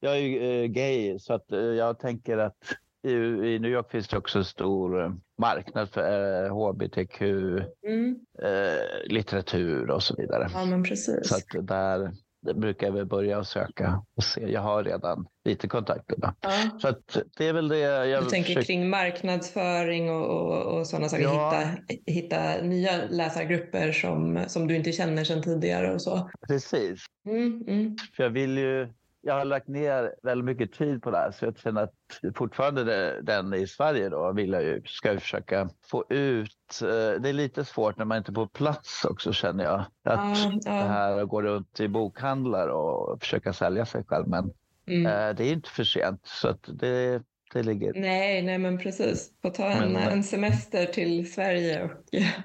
[0.00, 2.56] jag är ju eh, gay så att eh, jag tänker att
[3.06, 7.20] i, i New York finns det också en stor eh, marknad för eh, hbtq,
[7.86, 8.20] Mm.
[8.42, 10.48] eh, litteratur och så vidare.
[10.52, 11.28] Ja men precis.
[11.28, 12.12] Så att där
[12.54, 14.40] brukar jag väl börja söka och se.
[14.52, 16.16] Jag har redan lite kontakter.
[16.18, 16.32] Då.
[16.40, 16.50] ja.
[16.80, 16.94] Så
[17.36, 21.22] det är väl det jag Du tänker försöker- kring marknadsföring och, och, och sådana saker.
[21.24, 21.62] Ja.
[21.88, 26.30] Hitta, hitta nya läsargrupper som, som du inte känner sedan tidigare och så.
[26.48, 27.04] Precis.
[27.26, 27.96] Mm, mm.
[28.16, 28.88] För jag vill ju...
[29.26, 31.94] Jag har lagt ner väldigt mycket tid på det här så jag känner att
[32.34, 36.80] fortfarande det, den i Sverige då vill jag ju, ska jag försöka få ut.
[36.82, 39.80] eh, Det är lite svårt när man inte är på plats också känner jag.
[39.80, 44.28] Att Ja, det här att gå runt i bokhandlar och försöka sälja sig själv.
[44.28, 44.52] Men
[44.88, 45.06] Mm.
[45.06, 47.22] eh, det är inte för sent så det,
[47.52, 47.92] det ligger...
[47.94, 49.30] Nej, nej men precis.
[49.42, 51.90] Få ta en, Men- en semester till Sverige och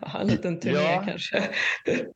[0.10, 1.04] ha en liten turné Ja.
[1.08, 1.43] kanske.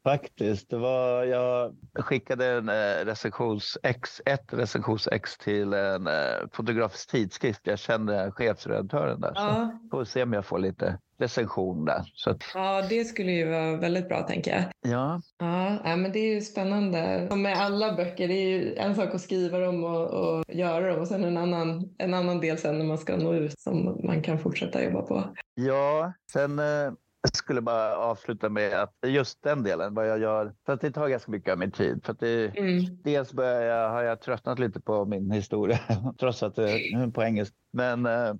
[0.03, 0.69] Faktiskt.
[0.69, 6.13] Det var, jag skickade en eh, recensions X, ett recensions-X till en eh,
[6.53, 7.61] fotografisk tidskrift.
[7.63, 9.33] Jag kände chefredaktören där.
[9.33, 12.11] Så Ja, får se om jag får lite recension där.
[12.13, 14.91] Så ja, det skulle ju vara väldigt bra tänker jag.
[14.91, 17.27] ja, Ja, ja, men det är ju spännande.
[17.29, 20.87] Som med alla böcker, det är ju en sak att skriva dem och, och göra
[20.91, 24.01] dem och sen en annan, en annan del sen när man ska nå ut som
[24.03, 25.23] man kan fortsätta jobba på.
[25.55, 26.91] ja, sen eh,
[27.25, 30.53] jag skulle bara avsluta med att just den delen, vad jag gör.
[30.65, 32.01] För att det tar ganska mycket av min tid.
[32.05, 32.97] För att det, Mm.
[33.03, 35.79] Dels jag, har jag tröttnat lite på min historia,
[36.19, 37.55] trots att det är på engelska.
[37.73, 38.33] Men eh,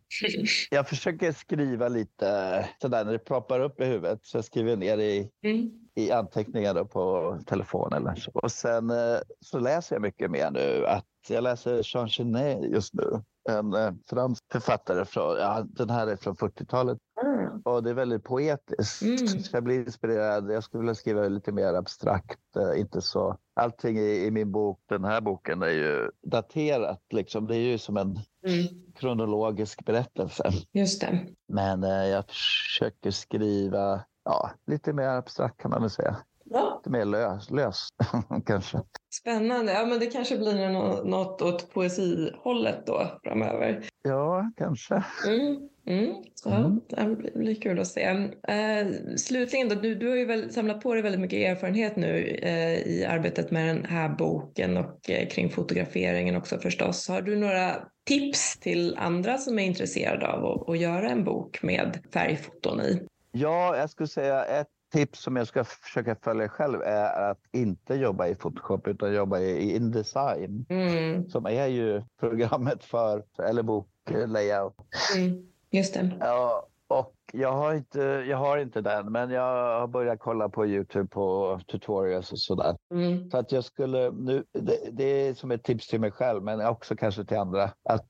[0.72, 4.20] jag försöker skriva lite sådär när det proppar upp i huvudet.
[4.24, 5.72] Så jag skriver ner i, Mm.
[5.96, 8.32] i anteckningar då på telefon eller så.
[8.34, 10.86] Och sen eh, så läser jag mycket mer nu.
[10.88, 13.22] Att jag läser Jean Genet just nu.
[13.50, 16.98] En eh, fransk författare från, ja, den här är från 40-talet.
[17.16, 17.70] Ah.
[17.72, 19.02] Och det är väldigt poetiskt.
[19.02, 19.18] Mm.
[19.52, 20.52] Jag blir inspirerad.
[20.52, 22.40] Jag skulle vilja skriva lite mer abstrakt.
[22.56, 23.38] eh, Inte så.
[23.56, 27.02] Allting i, i min bok, den här boken, är ju daterat.
[27.14, 27.48] Liksom.
[27.48, 28.66] Det är ju som en Mm.
[28.96, 30.44] kronologisk berättelse.
[30.72, 31.20] Just det.
[31.48, 36.18] Men eh, jag försöker skriva ja, lite mer abstrakt kan man väl säga.
[36.44, 36.76] Ja.
[36.84, 37.88] Lite mer lös, lös
[38.46, 38.82] kanske.
[39.22, 39.74] Spännande.
[39.74, 43.86] Ja, men det kanske blir nå- något åt poesihållet då framöver.
[44.02, 45.04] Ja, kanske.
[45.28, 45.70] Mm.
[45.88, 46.24] Mm.
[46.46, 48.04] Ja, det blir, kul att se.
[48.48, 52.28] Eh, slutligen då, du, du har ju väl samlat på dig väldigt mycket erfarenhet nu
[52.28, 57.08] eh, i arbetet med den här boken och eh, kring fotograferingen också förstås.
[57.10, 57.76] Har du några
[58.06, 63.02] tips till andra som är intresserade av att, att göra en bok med färgfoton i?
[63.32, 67.96] Ja, jag skulle säga ett tips som jag ska försöka följa själv är att inte
[67.96, 70.66] jobba i Photoshop utan jobba i i Indesign.
[70.70, 71.30] Mm.
[71.30, 74.76] Som är ju programmet för, eller boklayout.
[75.16, 75.55] Mm.
[75.76, 76.18] Just det.
[76.20, 80.66] Ja, och Jag har, inte, jag har inte den, men jag har börjat kolla på
[80.66, 82.76] Youtube på tutorials och sådär.
[82.92, 83.30] Mm.
[83.32, 86.66] Så att jag skulle nu, det, det är som ett tips till mig själv, men
[86.68, 88.06] också kanske till andra, att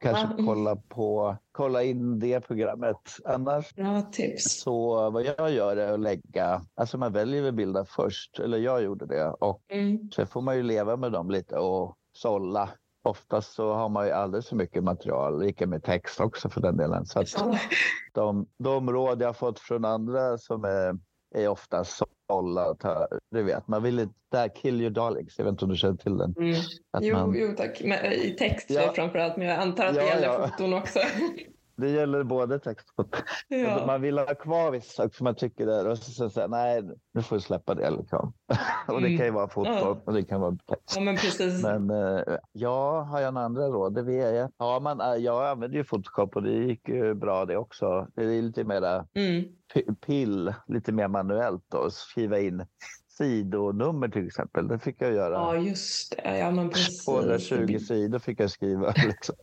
[0.00, 0.44] kanske Ja.
[0.46, 2.96] kolla på kolla in det programmet.
[3.24, 4.60] Annars Bra tips.
[4.62, 8.82] så vad jag gör är att lägga, alltså man väljer väl bilder först, eller jag
[8.82, 10.10] gjorde det och Mm.
[10.16, 12.68] sen får man ju leva med dem lite och sålla.
[13.02, 16.76] Oftast så har man ju alldeles för mycket material, lika med text också för den
[16.76, 17.06] delen.
[17.06, 17.24] Så
[18.12, 20.98] de, de råd jag fått från andra som är,
[21.34, 22.76] är oftast sålla,
[23.30, 25.96] du vet, man vill inte, där kill your darlings, jag vet inte om du känner
[25.96, 26.34] till den.
[26.38, 26.56] Mm.
[27.00, 27.80] Jo, man, jo tack.
[27.84, 28.92] Men, I text Ja.
[28.94, 30.48] framförallt, men jag antar att det Ja, gäller ja.
[30.48, 30.98] foton också.
[31.80, 33.16] det gäller både text och
[33.48, 33.86] ja.
[33.86, 36.82] Man vill ha kvar vissa saker som man tycker är och så säger nej,
[37.14, 37.90] nu får du släppa det.
[37.90, 38.32] Liksom.
[38.88, 39.16] och det Mm.
[39.18, 40.00] kan ju vara foto Ja.
[40.04, 40.92] och det kan vara text.
[40.96, 41.62] ja, men precis.
[41.62, 42.22] Men eh,
[42.52, 43.94] ja, har jag några andra råd?
[43.94, 44.50] Det vet jag.
[44.58, 48.06] Ja, man, eh, jag använder ju Photoshop och det gick ju bra det också.
[48.14, 49.44] Det är lite mera Mm.
[50.06, 51.90] pill, lite mer manuellt då.
[51.90, 52.66] Skriva in
[53.20, 54.68] sidonummer till exempel.
[54.68, 55.34] Det fick jag göra.
[55.34, 56.38] Ja, just det.
[56.38, 57.04] Ja, men precis.
[57.04, 58.94] 220 sidor fick jag skriva.
[59.06, 59.34] Liksom.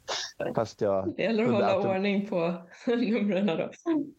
[0.55, 1.13] Fast jag...
[1.17, 2.53] Det gäller att hålla Att- ordning på
[2.88, 3.69] numren då.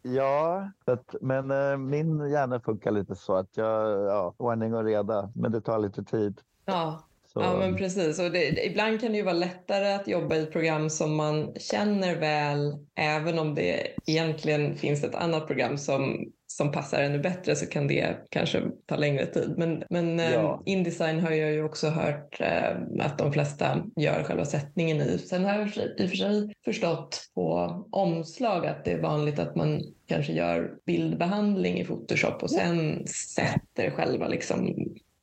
[0.02, 5.32] Ja, att, men eh, min hjärna funkar lite så att jag, ja, ordning och reda.
[5.34, 6.40] Men det tar lite tid.
[6.64, 8.18] Ja, Så, ja men precis.
[8.18, 11.16] Och det, det- ibland kan det ju vara lättare att jobba i ett program som
[11.16, 12.76] man känner väl.
[12.94, 17.86] Även om det egentligen finns ett annat program som, som passar ännu bättre så kan
[17.86, 19.54] det kanske ta längre tid.
[19.56, 20.62] Men, men Ja.
[20.66, 25.18] Indesign har jag ju också hört eh, att de flesta gör själva sättningen i.
[25.18, 27.54] Sen har jag i och för sig förstått på
[27.90, 33.90] omslag att det är vanligt att man kanske gör bildbehandling i Photoshop och sen sätter
[33.90, 34.74] själva liksom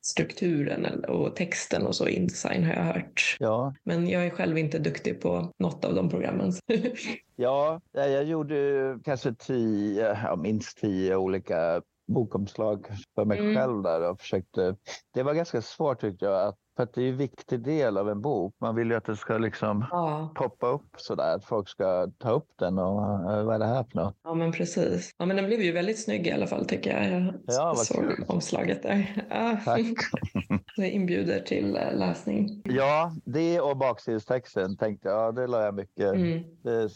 [0.06, 3.38] strukturen och texten och så Indesign har jag hört.
[3.40, 6.52] ja, Men jag är själv inte duktig på något av de programmen.
[7.36, 8.56] ja, ja, jag gjorde
[9.04, 13.56] kanske tio, ja, minst tio olika bokomslag för mig Mm.
[13.56, 14.76] själv där och försökte.
[15.14, 18.10] Det var ganska svårt tyckte jag, att, för att det är en viktig del av
[18.10, 18.56] en bok.
[18.62, 22.32] Man vill ju att det ska liksom ja, poppa upp sådär, att folk ska ta
[22.32, 24.16] upp den och eh, vad är det här för något?
[24.24, 25.12] ja, men precis.
[25.18, 27.12] Ja, men den blev ju väldigt snygg i alla fall tycker jag.
[27.22, 28.26] Jag Ja, vad såg kul.
[28.28, 29.26] omslaget där.
[29.30, 29.58] Ja.
[29.66, 29.82] Tack.
[30.78, 32.62] Det inbjuder till eh, läsning.
[32.66, 36.14] Ja, det och baksidestexten tänkte jag, ja, det la jag mycket.
[36.14, 36.44] Mm.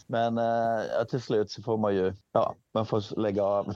[0.06, 3.66] Men eh, ja, till slut så får man ju, ja, man får lägga av.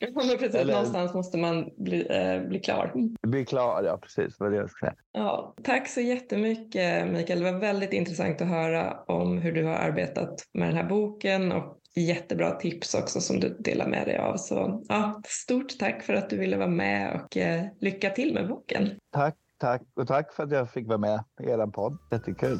[0.00, 0.54] Ja, men precis.
[0.54, 2.92] Eller- Någonstans måste man bli, eh, bli klar.
[3.26, 4.94] Bli klar, ja precis vad det jag ska säga.
[5.12, 5.31] Ja,
[5.62, 7.40] tack så jättemycket Mikael.
[7.40, 11.52] Det var väldigt intressant att höra om hur du har arbetat med den här boken
[11.52, 14.36] och jättebra tips också som du delar med dig av.
[14.36, 18.48] Så ja, stort tack för att du ville vara med och eh, lycka till med
[18.48, 18.90] boken.
[19.12, 21.98] Tack, tack och tack för att jag fick vara med i er podd.
[22.10, 22.58] Jättekul.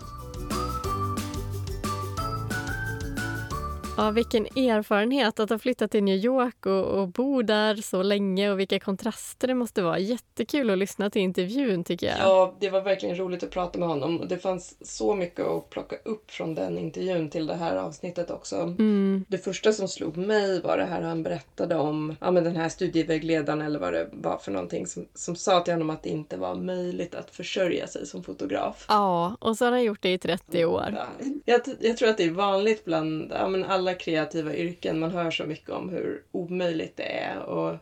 [3.96, 8.50] Ja, vilken erfarenhet att ha flyttat till New York och, och bo där så länge
[8.50, 9.98] och vilka kontraster det måste vara.
[9.98, 12.16] Jättekul att lyssna till intervjun tycker jag.
[12.20, 14.24] Ja, det var verkligen roligt att prata med honom.
[14.28, 18.56] Det fanns så mycket att plocka upp från den intervjun till det här avsnittet också.
[18.56, 22.56] Mm, Det första som slog mig var det här han berättade om ja, men den
[22.56, 26.08] här studievägledaren eller vad det var för någonting som, som sa till honom att det
[26.10, 28.86] inte var möjligt att försörja sig som fotograf.
[28.88, 30.94] ja, och så har han gjort det i 30 år.
[30.96, 34.98] Ja, Jag, jag tror att det är vanligt bland ja, men alla kreativa yrken.
[34.98, 37.38] Man hör så mycket om hur omöjligt det är.
[37.38, 37.76] Och,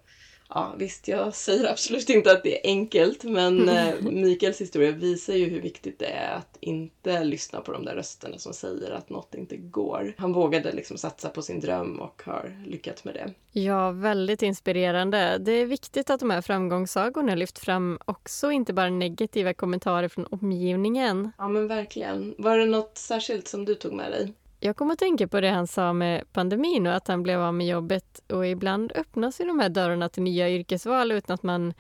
[0.49, 5.35] ja, visst, jag säger absolut inte att det är enkelt, men eh, Mikaels historia visar
[5.35, 9.11] ju hur viktigt det är att inte lyssna på de där rösterna som säger att
[9.11, 10.15] något inte går.
[10.19, 13.35] Han vågade liksom satsa på sin dröm och har lyckats med det.
[13.61, 15.39] Ja, väldigt inspirerande.
[15.39, 20.27] Det är viktigt att de här framgångssagorna lyft fram också inte bara negativa kommentarer från
[20.31, 21.33] omgivningen.
[21.39, 22.35] Ja, men verkligen.
[22.39, 24.33] Var det något särskilt som du tog med dig?
[24.63, 27.55] Jag kommer att tänka på det han sa med pandemin och att han blev av
[27.55, 28.21] med jobbet.
[28.33, 31.75] Och ibland öppnas ju de här dörrarna till nya yrkesval utan att man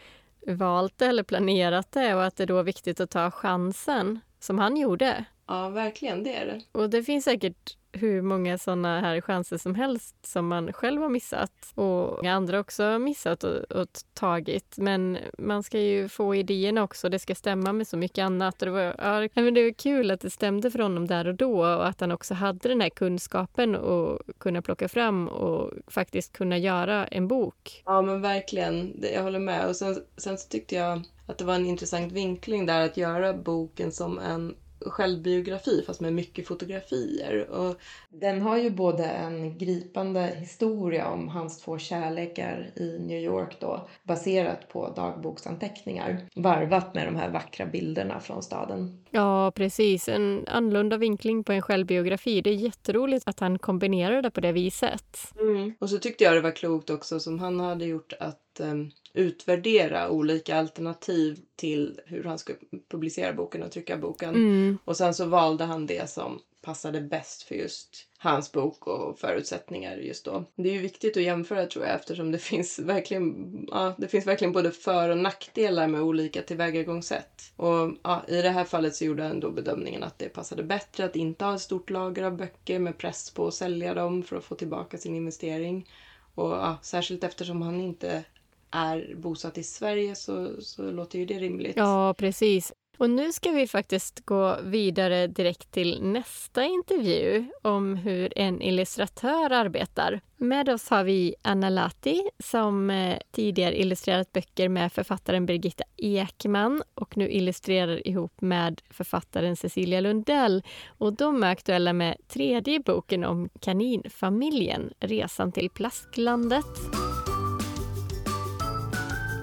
[0.47, 4.59] valt det eller planerat det och att det då är viktigt att ta chansen, som
[4.59, 5.24] han gjorde.
[5.51, 6.61] Ja, verkligen, det är det.
[6.72, 11.09] Och det finns säkert hur många såna här chanser som helst som man själv har
[11.09, 14.74] missat och andra också har missat och, och tagit.
[14.76, 17.09] Men man ska ju få idéerna också.
[17.09, 18.62] Det ska stämma med så mycket annat.
[18.62, 21.34] Och det, var, ja, men det var kul att det stämde för honom där och
[21.34, 26.32] då och att han också hade den här kunskapen och kunna plocka fram och faktiskt
[26.32, 27.82] kunna göra en bok.
[27.86, 29.05] Ja, men verkligen.
[29.14, 29.68] Jag håller med.
[29.68, 33.34] Och sen, sen så tyckte jag att det var en intressant vinkling där att göra
[33.34, 34.55] boken som en
[34.87, 37.51] självbiografi fast med mycket fotografier.
[37.51, 37.76] Och...
[38.09, 43.89] Den har ju både en gripande historia om hans två kärlekar i New York då
[44.03, 49.05] baserat på dagboksanteckningar varvat med de här vackra bilderna från staden.
[49.11, 50.09] Ja, precis.
[50.09, 52.41] En annorlunda vinkling på en självbiografi.
[52.41, 55.18] Det är jätteroligt att han kombinerar det på det viset.
[55.41, 55.74] Mm.
[55.78, 60.11] Och så tyckte jag det var klokt också som han hade gjort att um, utvärdera
[60.11, 62.58] olika alternativ till hur han skulle
[62.88, 64.34] publicera boken och trycka boken.
[64.34, 64.78] Mm.
[64.84, 69.96] Och sen så valde han det som passade bäst för just hans bok och förutsättningar
[69.96, 70.44] just då.
[70.56, 74.26] Det är ju viktigt att jämföra tror jag eftersom det finns verkligen, ja, det finns
[74.26, 77.52] verkligen både för och nackdelar med olika tillvägagångssätt.
[77.56, 81.04] Och ja, i det här fallet så gjorde han då bedömningen att det passade bättre
[81.04, 84.36] att inte ha ett stort lager av böcker med press på att sälja dem för
[84.36, 85.88] att få tillbaka sin investering.
[86.34, 88.24] Och ja, särskilt eftersom han inte
[88.71, 91.77] är bosatt i Sverige så, så låter ju det rimligt.
[91.77, 92.73] Ja, precis.
[93.01, 99.53] Och nu ska vi faktiskt gå vidare direkt till nästa intervju om hur en illustratör
[99.53, 100.21] arbetar.
[100.37, 106.83] Med oss har vi Anna Lati som eh, tidigare illustrerat böcker med författaren Birgitta Ekman
[106.95, 110.62] och nu illustrerar ihop med författaren Cecilia Lundell.
[110.99, 116.99] Och de är aktuella med tredje boken om kaninfamiljen, Resan till Plasklandet.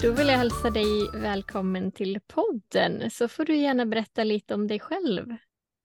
[0.02, 3.12] Då vill jag hälsa dig välkommen till podden.
[3.12, 5.36] Så får du gärna berätta lite om dig själv.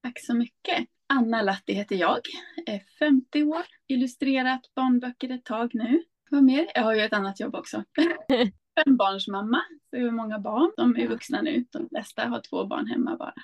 [0.02, 0.86] Tack så mycket.
[1.06, 2.18] Anna Latti heter jag.
[2.66, 6.02] Är 50 år, illustrerat barnböcker ett tag nu.
[6.30, 6.66] Vad mer?
[6.74, 7.84] Jag har ju ett annat jobb också.
[8.84, 10.72] Fembarnsmamma, så jag har många barn.
[10.76, 11.64] De är vuxna nu.
[11.70, 13.34] De flesta har två barn hemma bara.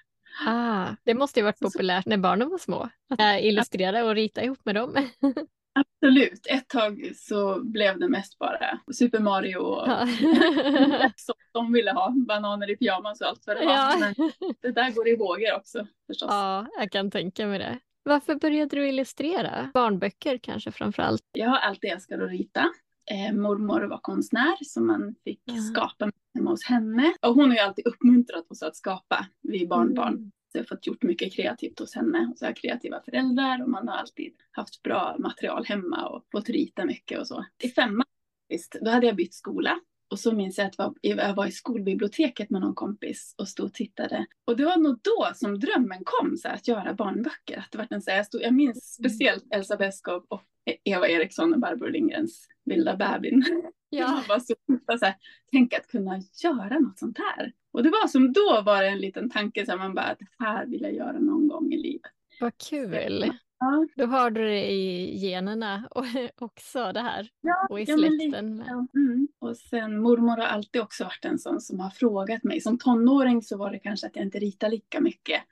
[0.47, 2.89] Ah, det måste ju varit populärt när barnen var små.
[3.09, 4.95] Att illustrera och rita ihop med dem.
[5.81, 6.47] Absolut.
[6.51, 10.07] Ett tag så blev det mest bara Super Mario och Ja.
[11.17, 12.15] som de ville ha.
[12.29, 13.73] Bananer i pyjamas och allt vad det var.
[13.73, 13.97] Ja.
[13.99, 14.15] Men
[14.63, 16.29] det där går i vågor också förstås.
[16.31, 17.79] ja, jag kan tänka mig det.
[18.03, 19.71] Varför började du illustrera?
[19.75, 21.23] Barnböcker kanske framför allt?
[21.33, 22.65] Jag har alltid älskat att rita.
[23.11, 25.55] Eh, mormor var konstnär så man fick Ja.
[25.57, 27.15] skapa hemma hos henne.
[27.23, 30.15] Och hon har ju alltid uppmuntrat oss att skapa, vi barnbarn.
[30.15, 30.31] Mm.
[30.59, 32.29] Jag har fått gjort mycket kreativt hos henne.
[32.33, 36.25] Och så har jag kreativa föräldrar och man har alltid haft bra material hemma och
[36.33, 37.45] fått rita mycket och så.
[37.63, 38.07] I femman,
[38.49, 39.81] visst, då hade jag bytt skola.
[40.11, 43.67] Och så minns jag att jag var- jag i skolbiblioteket med någon kompis och stod
[43.67, 44.27] och tittade.
[44.45, 47.59] Och det var nog då som drömmen kom, så här, att göra barnböcker.
[47.59, 50.43] Att det var en, så här, jag, stod, jag minns speciellt Elsa Beskow och
[50.85, 53.45] Eva Eriksson och Barbro Lindgrens Vilda bebin.
[53.91, 54.09] Ja.
[54.13, 54.55] Man bara så,
[54.99, 55.15] så här,
[55.53, 57.53] tänk att kunna göra något sånt här.
[57.79, 60.45] Och det var som då var det en liten tanke, här, man bara, att det
[60.45, 62.13] här vill jag göra någon gång i livet.
[62.41, 63.33] Vad kul!
[63.61, 66.05] Ja, Då har du det i generna och
[66.39, 67.29] också det här.
[67.41, 68.65] ja, Och i släkten.
[68.67, 69.29] Ja, mm.
[69.39, 72.61] Och sen mormor har alltid också varit en sån som har frågat mig.
[72.61, 75.43] Som tonåring så var det kanske att jag inte ritade lika mycket.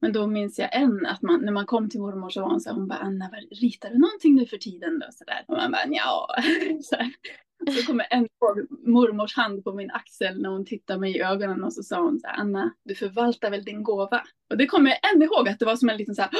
[0.00, 2.60] Men då minns jag en att man, när man kom till mormor så var hon
[2.60, 3.30] så hon bara Anna,
[3.60, 5.06] ritar du någonting nu för tiden då?
[5.10, 5.44] Så där.
[5.48, 6.28] Och man bara ja.
[6.82, 7.12] så, här.
[7.70, 8.28] Så kommer en
[8.86, 12.20] mormors hand på min axel när hon tittade mig i ögonen och så sa hon
[12.20, 14.22] så här, Anna, du förvaltar väl din gåva?
[14.50, 16.30] Och det kommer jag än ihåg att det var som en liten så här,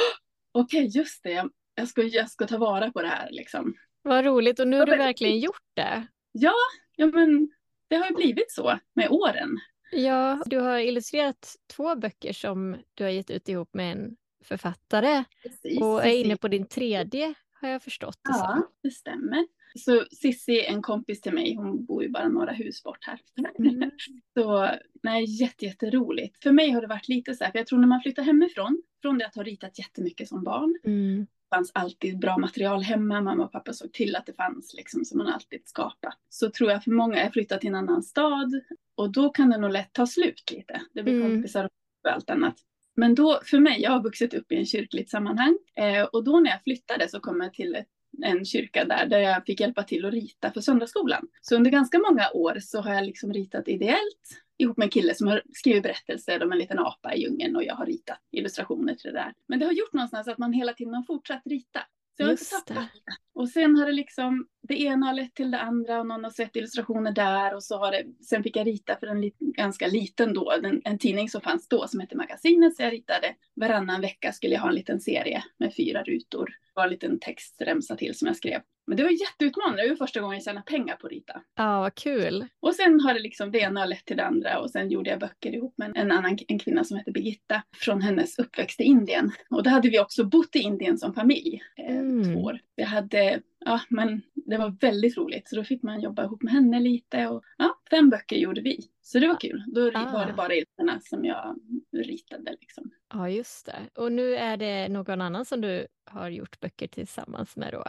[0.53, 3.73] "Åh, okej just det, jag, jag, ska, jag ska ta vara på det här liksom.
[4.01, 6.07] Vad roligt och nu har du verkligen gjort det.
[6.31, 6.53] Ja,
[6.95, 7.49] ja men
[7.87, 9.59] det har ju blivit så med åren.
[9.91, 15.23] Ja, du har illustrerat två böcker som du har gett ut ihop med en författare
[15.43, 16.37] Precis, och är inne Cissi.
[16.37, 18.41] på din tredje har jag förstått det som.
[18.41, 19.47] Ja, det stämmer.
[19.75, 23.19] Så Sissi, en kompis till mig, hon bor ju bara några hus bort här.
[23.59, 23.91] Mm.
[24.37, 24.69] Så
[25.03, 26.43] nej, jätte, jätteroligt.
[26.43, 28.81] För mig har det varit lite så här, för jag tror när man flyttar hemifrån,
[29.01, 31.27] från det att ha ritat jättemycket som barn, Mm.
[31.55, 35.17] fanns alltid bra material hemma, mamma och pappa såg till att det fanns liksom som
[35.17, 36.13] man alltid skapat.
[36.29, 38.61] Så tror jag för många, jag flyttat till en annan stad
[38.95, 40.81] och då kan det nog lätt ta slut lite.
[40.93, 41.27] Det blir Mm.
[41.31, 41.65] kompisar
[42.05, 42.55] och allt annat.
[42.95, 46.39] Men då, för mig, jag har vuxit upp i en kyrkligt sammanhang eh, och då
[46.39, 47.87] när jag flyttade så kom jag till ett,
[48.21, 51.27] en kyrka där, där jag fick hjälpa till att rita för söndagsskolan.
[51.41, 55.15] Så under ganska många år så har jag liksom ritat ideellt ihop med en kille
[55.15, 58.95] som har skrivit berättelser om en liten apa i djungeln och jag har ritat illustrationer
[58.95, 59.33] till det där.
[59.47, 61.79] Men det har gjort någonstans att man hela tiden har fortsatt rita.
[62.17, 62.89] Så jag har inte tappat.
[63.33, 66.31] Och sen har det liksom, det ena har lett till det andra och någon har
[66.31, 69.87] sett illustrationer där och så har det, sen fick jag rita för en lit, ganska
[69.87, 74.01] liten då, en, en tidning som fanns då som hette Magasinet, så jag ritade varannan
[74.01, 76.45] vecka skulle jag ha en liten serie med fyra rutor.
[76.45, 78.61] Det var en liten textremsa till som jag skrev.
[78.85, 81.41] Men det var jätteutmanande, det var första gången jag tjänade pengar på att rita.
[81.55, 82.45] Ja, vad kul.
[82.59, 85.19] Och sen har det liksom det ena lett till det andra och sen gjorde jag
[85.19, 89.31] böcker ihop med en annan en kvinna som heter Birgitta från hennes uppväxt i Indien.
[89.49, 92.23] Och då hade vi också bott i Indien som familj eh, Mm.
[92.33, 92.59] två år.
[92.75, 96.53] Vi hade, ja men det var väldigt roligt så då fick man jobba ihop med
[96.53, 98.79] henne lite och ja, fem böcker gjorde vi.
[99.01, 99.63] Så det var kul.
[99.67, 100.11] Då Ah.
[100.13, 101.59] var det bara ilterna som jag
[101.91, 102.91] ritade liksom.
[103.13, 104.01] Ja, just det.
[104.01, 107.83] Och nu är det någon annan som du har gjort böcker tillsammans med då?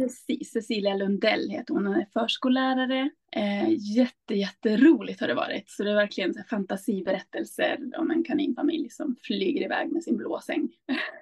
[0.00, 1.86] Precis, Cecilia Lundell heter hon.
[1.86, 3.10] Hon är förskollärare.
[3.36, 5.70] Eh, jätte, jätteroligt har det varit.
[5.70, 10.68] Så det är verkligen så fantasiberättelser om en kaninfamilj som flyger iväg med sin blåsäng.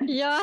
[0.01, 0.39] Ja,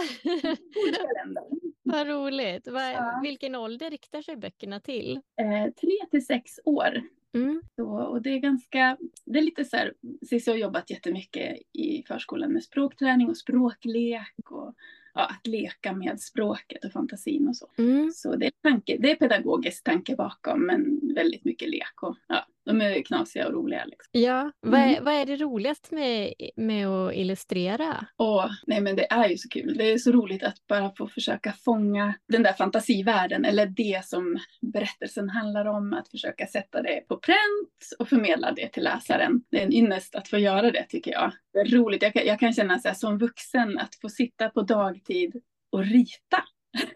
[1.83, 2.67] vad roligt.
[2.67, 3.19] Va, ja.
[3.23, 5.19] Vilken ålder riktar sig böckerna till?
[5.41, 7.01] Eh, tre till sex år.
[7.33, 7.61] Mm.
[7.75, 9.93] Så, och det är ganska, det är lite så här,
[10.29, 14.75] Cissi har jobbat jättemycket i förskolan med språkträning och språklek och
[15.15, 17.67] ja, att leka med språket och fantasin och så.
[17.77, 18.11] Mm.
[18.11, 22.47] Så det är, tanke, det är pedagogisk tanke bakom men väldigt mycket lek och ja,
[22.65, 23.85] de är knasiga och roliga.
[23.85, 24.21] Liksom.
[24.21, 25.03] Ja, vad är, mm.
[25.03, 28.07] vad är det roligast med, med att illustrera?
[28.17, 29.77] Åh, nej men det är ju så kul.
[29.77, 34.39] Det är så roligt att bara få försöka fånga den där fantasivärlden eller det som
[34.61, 35.93] berättelsen handlar om.
[35.93, 39.43] Att försöka sätta det på pränt och förmedla det till läsaren.
[39.51, 41.31] Det är en ynnest att få göra det tycker jag.
[41.53, 42.01] Det är roligt.
[42.01, 45.41] Jag kan, jag kan känna så här, som vuxen att få sitta på dagtid
[45.71, 46.43] och rita.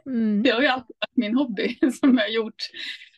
[0.06, 0.44] Mm.
[0.44, 2.64] Det har ju alltid varit min hobby som jag har gjort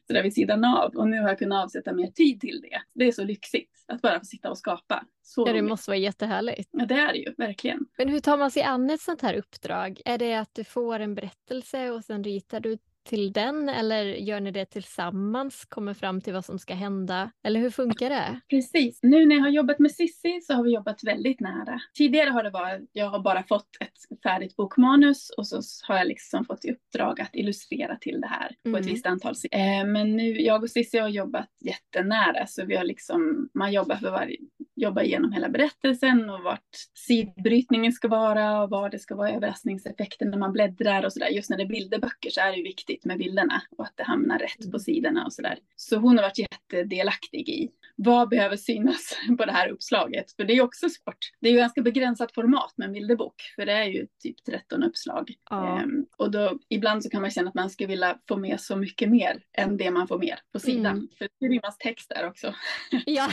[0.08, 0.96] sådär vid sidan av.
[0.96, 2.82] Och nu har jag kunnat avsätta mer tid till det.
[2.94, 5.06] Det är så lyxigt att bara få sitta och skapa.
[5.22, 6.70] Så ja, det måste vara jättehärligt.
[6.72, 7.86] Ja, det är det ju, verkligen.
[7.98, 10.02] Men hur tar man sig an ett sånt här uppdrag?
[10.06, 14.40] Är det att du får en berättelse och sen ritar du till den eller gör
[14.40, 17.32] ni det tillsammans, kommer fram till vad som ska hända?
[17.44, 18.40] Eller hur funkar det?
[18.50, 19.00] Precis.
[19.02, 21.82] Nu när jag har jobbat med Sissi så har vi jobbat väldigt nära.
[21.98, 26.08] Tidigare har det varit, jag har bara fått ett färdigt bokmanus och så har jag
[26.08, 28.74] liksom fått i uppdrag att illustrera till det här mm.
[28.74, 28.94] på ett mm.
[28.94, 29.60] visst antal sidor.
[29.60, 33.96] Eh, men nu, jag och Sissi har jobbat jättenära så vi har liksom, man jobbar
[33.96, 34.38] för varje,
[34.76, 36.70] jobba igenom hela berättelsen och vart
[37.08, 41.28] sidbrytningen ska vara och vad det ska vara överraskningseffekter när man bläddrar och sådär.
[41.28, 44.04] Just när det är bilderböcker så är det ju viktigt med bilderna och att det
[44.04, 44.80] hamnar rätt på mm.
[44.80, 45.58] sidorna och sådär.
[45.76, 50.32] Så hon har varit jättedelaktig i vad behöver synas på det här uppslaget?
[50.32, 51.18] För det är också svårt.
[51.40, 54.84] Det är ju ganska begränsat format med en bilderbok, för det är ju typ 13
[54.84, 55.34] uppslag.
[55.50, 55.80] Ja.
[55.80, 58.76] Ehm, och då ibland så kan man känna att man skulle vilja få med så
[58.76, 60.98] mycket mer än det man får med på sidan.
[60.98, 61.10] Mm.
[61.18, 62.54] För det rymmas text där också.
[63.06, 63.30] Ja.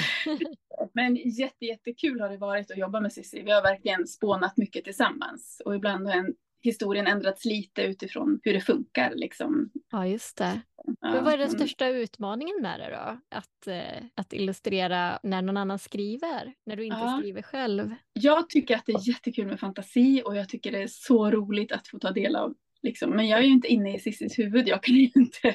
[0.94, 3.42] Men jätte, jättekul har det varit att jobba med Cissi.
[3.42, 8.52] Vi har verkligen spånat mycket tillsammans och ibland har en historien ändrats lite utifrån hur
[8.52, 9.12] det funkar.
[9.14, 9.70] Liksom.
[9.90, 10.60] Ja, just det.
[11.00, 13.36] Ja, Men vad är den största utmaningen med det då?
[13.36, 17.18] Att, eh, att illustrera när någon annan skriver, när du inte ja.
[17.20, 17.94] skriver själv?
[18.12, 21.72] Jag tycker att det är jättekul med fantasi och jag tycker det är så roligt
[21.72, 23.10] att få ta del av Liksom.
[23.10, 24.68] Men jag är ju inte inne i Cissis huvud.
[24.68, 25.54] Jag kan ju inte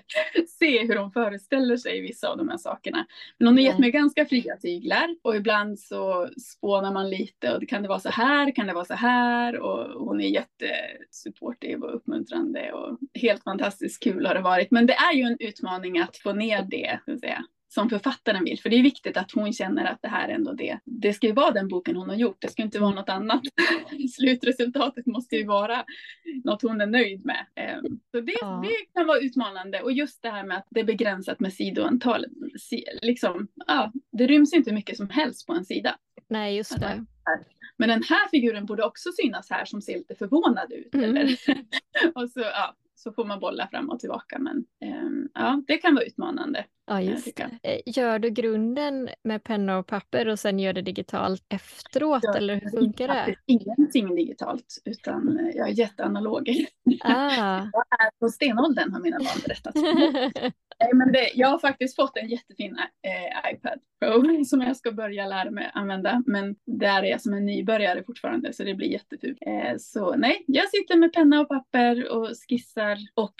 [0.60, 3.06] se hur hon föreställer sig vissa av de här sakerna.
[3.38, 7.70] Men hon har gett mig ganska fria tyglar och ibland så spånar man lite och
[7.70, 11.96] kan det vara så här, kan det vara så här och hon är jättesupportive och
[11.96, 14.72] uppmuntrande och helt fantastiskt kul har det varit.
[14.72, 18.44] Men det är ju en utmaning att få ner det, så att säga som författaren
[18.44, 18.60] vill.
[18.60, 20.80] För det är viktigt att hon känner att det här är ändå det.
[20.86, 22.38] Det ska ju vara den boken hon har gjort.
[22.40, 23.42] Det ska inte vara något annat.
[24.16, 25.86] Slutresultatet måste ju vara
[26.44, 27.46] något hon är nöjd med.
[27.56, 28.64] Ehm, så det, ja.
[28.64, 29.82] det kan vara utmanande.
[29.82, 32.26] Och just det här med att det är begränsat med sidoantal.
[33.02, 35.96] Liksom, ja, det ryms inte mycket som helst på en sida.
[36.30, 37.06] Nej, just det.
[37.78, 40.94] Men den här figuren borde också synas här som ser lite förvånad ut.
[40.94, 41.10] Mm.
[41.10, 41.38] Eller?
[42.16, 44.40] och så, ja, så får man bolla fram och tillbaka.
[44.40, 44.66] Men
[45.06, 46.66] um, ja, det kan vara utmanande.
[46.86, 47.50] Ja, just det.
[47.64, 52.38] Eh, gör du grunden med penna och papper och sen gör det digitalt efteråt jag
[52.38, 53.36] eller hur funkar det?
[53.46, 56.50] Ingenting digitalt utan eh, jag är jätteanalog.
[57.02, 57.68] Ah.
[57.74, 59.76] jag är på stenåldern har mina barn berättat.
[60.94, 65.28] men det, jag har faktiskt fått en jättefin eh, iPad Pro som jag ska börja
[65.28, 66.24] lära mig använda.
[66.26, 69.38] Men där är jag som en nybörjare fortfarande så det blir jättefult.
[69.42, 73.34] Eh, så nej, jag sitter med penna och papper och skissar och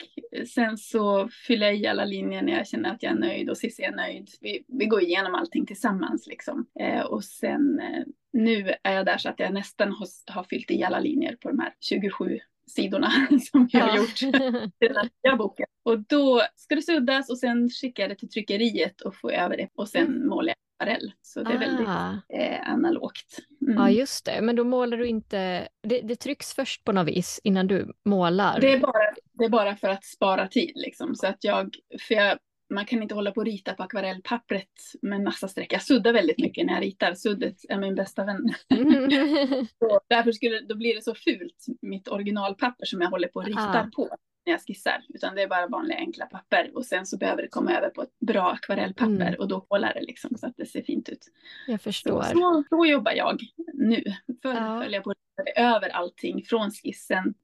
[0.54, 3.58] sen så fyller jag i alla linjer när jag känner att jag är nöjd och
[3.58, 4.30] Cissi är nöjd.
[4.40, 6.66] Vi, vi går igenom allting tillsammans liksom.
[6.80, 10.70] Eh, och sen eh, nu är jag där så att jag nästan har, har fyllt
[10.70, 13.10] i alla linjer på de här 27 sidorna
[13.52, 14.22] som jag har gjort
[15.24, 15.66] nya boken.
[15.82, 19.56] Och då ska det suddas och sen skickar jag det till tryckeriet och får över
[19.56, 20.26] det och sen mm.
[20.26, 21.12] målar jag akvarell.
[21.22, 21.58] Så det är ah.
[21.58, 21.88] väldigt
[22.28, 23.38] eh, analogt.
[23.62, 23.74] Mm.
[23.76, 27.40] Ja just det, men då målar du inte, det, det, trycks först på något vis
[27.44, 28.60] innan du målar?
[28.60, 31.14] Det är bara, det är bara för att spara tid liksom.
[31.14, 31.74] Så att jag,
[32.08, 32.38] för jag
[32.70, 34.70] man kan inte hålla på och rita på akvarellpappret
[35.02, 35.72] med massa streck.
[35.72, 37.14] Jag suddar väldigt mycket när jag ritar.
[37.14, 38.54] Suddet är min bästa vän.
[38.70, 39.08] Mm.
[40.08, 43.86] därför skulle, då blir det så fult, mitt originalpapper som jag håller på och ritar
[43.86, 43.90] ah.
[43.96, 45.04] på när jag skissar.
[45.08, 46.70] Utan det är bara vanliga enkla papper.
[46.74, 49.34] Och sen så behöver det komma över på ett bra akvarellpapper mm.
[49.38, 51.26] och då håller det liksom så att det ser fint ut.
[51.66, 52.22] Jag förstår.
[52.22, 53.40] Så, så, så jobbar jag
[53.74, 54.02] nu.
[54.42, 54.60] Förr ja.
[54.60, 55.14] höll jag på
[55.56, 57.34] över allting från skissen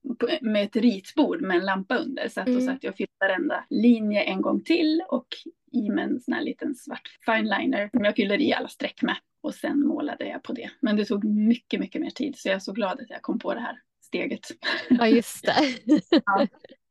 [0.40, 2.28] med ett ritbord med en lampa under.
[2.28, 2.60] Så att mm.
[2.60, 5.26] då satt jag och fyllde varenda linje en gång till och
[5.72, 9.16] i med en sån här liten svart fineliner som jag fyller i alla streck med.
[9.42, 10.70] och sen målade jag på det.
[10.80, 13.38] Men det tog mycket, mycket mer tid så jag är så glad att jag kom
[13.38, 14.46] på det här steget.
[14.88, 16.00] Ja, just det.
[16.24, 16.46] Ja,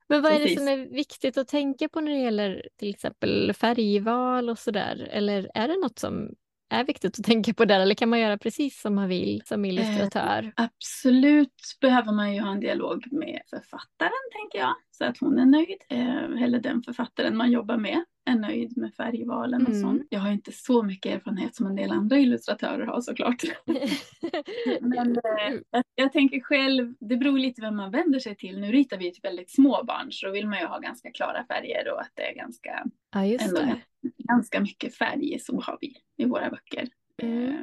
[0.07, 3.53] Men vad är det som är viktigt att tänka på när det gäller till exempel
[3.53, 5.07] färgval och sådär?
[5.11, 6.35] Eller är det något som
[6.69, 9.65] är viktigt att tänka på där eller kan man göra precis som man vill som
[9.65, 10.43] illustratör?
[10.43, 15.39] Eh, absolut behöver man ju ha en dialog med författaren, tänker jag, så att hon
[15.39, 15.77] är nöjd.
[15.89, 19.81] Eh, eller den författaren man jobbar med är nöjd med färgvalen och Mm.
[19.81, 20.07] sånt.
[20.09, 23.43] Jag har inte så mycket erfarenhet som en del andra illustratörer har såklart.
[24.81, 28.59] Men eh, jag, jag tänker själv, det beror lite vem man vänder sig till.
[28.59, 31.45] Nu ritar vi till väldigt små barn så då vill man ju ha ganska klara
[31.45, 33.75] färger och att det är ganska, ja, ändå
[34.17, 36.87] ganska mycket färg så har vi i våra böcker.
[37.21, 37.49] Mm.
[37.49, 37.55] Eh,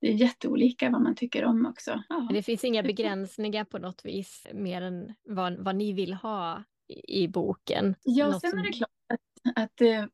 [0.00, 2.02] Det är jätteolika vad man tycker om också.
[2.08, 2.28] Ja.
[2.32, 7.22] Det finns inga begränsningar på något vis mer än vad, vad ni vill ha i,
[7.24, 7.94] i boken?
[8.02, 10.08] Ja, Något sen är det klart att, att det,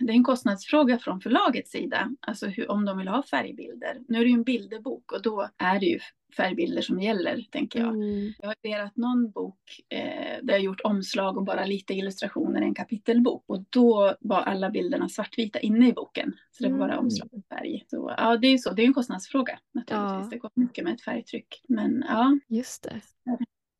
[0.00, 3.98] det är en kostnadsfråga från förlagets sida, alltså hur, om de vill ha färgbilder.
[4.08, 5.98] Nu är det ju en bilderbok och då är det ju
[6.36, 7.88] färgbilder som gäller, tänker jag.
[7.94, 8.32] Mm.
[8.38, 12.64] Jag har delat någon bok eh, där jag gjort omslag och bara lite illustrationer i
[12.64, 13.44] en kapitelbok.
[13.46, 16.32] Och då var alla bilderna svartvita inne i boken.
[16.50, 17.04] Så det var bara Mm.
[17.04, 17.84] omslag och färg.
[17.90, 18.72] Så, ja, det är ju så.
[18.72, 20.24] Det är en kostnadsfråga naturligtvis.
[20.24, 20.28] Ja.
[20.30, 21.62] Det går mycket med ett färgtryck.
[21.68, 22.38] Men ja.
[22.48, 23.00] Just det.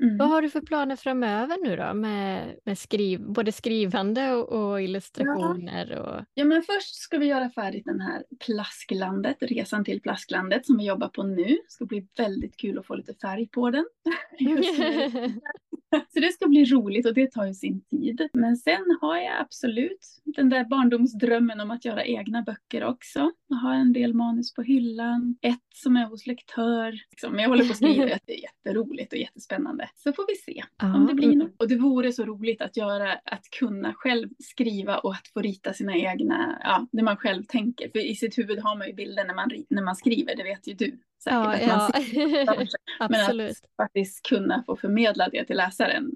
[0.02, 0.16] Mm.
[0.18, 4.82] Vad har du för planer framöver nu då med, med skriv, både skrivande och, och
[4.82, 5.98] illustrationer?
[5.98, 6.24] Och...
[6.34, 10.84] Ja, men först ska vi göra färdigt den här Plasklandet, resan till Plasklandet som vi
[10.84, 11.44] jobbar på nu.
[11.44, 13.84] Det ska bli väldigt kul att få lite färg på den.
[16.12, 18.28] Så det ska bli roligt och det tar ju sin tid.
[18.32, 23.30] Men sen har jag absolut den där barndomsdrömmen om att göra egna böcker också.
[23.46, 26.92] Jag har en del manus på hyllan, ett som är hos lektör.
[27.10, 29.89] Liksom, Jag håller på att skriva det är jätteroligt och jättespännande.
[29.94, 31.54] Så får vi se om det blir något.
[31.58, 35.72] Och det vore så roligt att göra, att kunna själv skriva och att få rita
[35.72, 37.90] sina egna, ja, det man själv tänker.
[37.90, 40.68] För i sitt huvud har man ju bilder när man, när man skriver, det vet
[40.68, 41.30] ju du säkert.
[41.30, 42.02] Ja, att man ja.
[42.02, 42.68] ser.
[43.08, 43.50] Men absolut.
[43.50, 46.10] att faktiskt kunna få förmedla det till läsaren,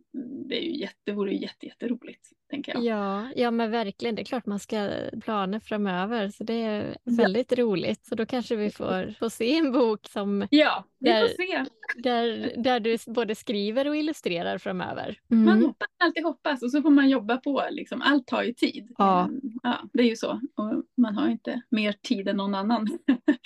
[0.48, 2.84] det, är ju jätte, det vore ju jätte, jätteroligt, tänker jag.
[2.84, 4.14] Ja, ja, men verkligen.
[4.14, 4.90] Det är klart man ska
[5.24, 8.06] planer framöver, så det är väldigt roligt.
[8.06, 11.64] Så då kanske vi får, får se en bok som, Ja, vi Där- får se.
[11.96, 15.18] där, där du både skriver och illustrerar framöver.
[15.28, 15.64] Man Mm.
[15.64, 17.62] hoppas, alltid hoppas och så får man jobba på.
[17.70, 18.02] Liksom.
[18.02, 18.94] Allt tar ju tid.
[18.98, 19.26] Ja.
[19.30, 20.30] Men, ja, det är ju så.
[20.56, 22.88] Och man har ju inte mer tid än någon annan.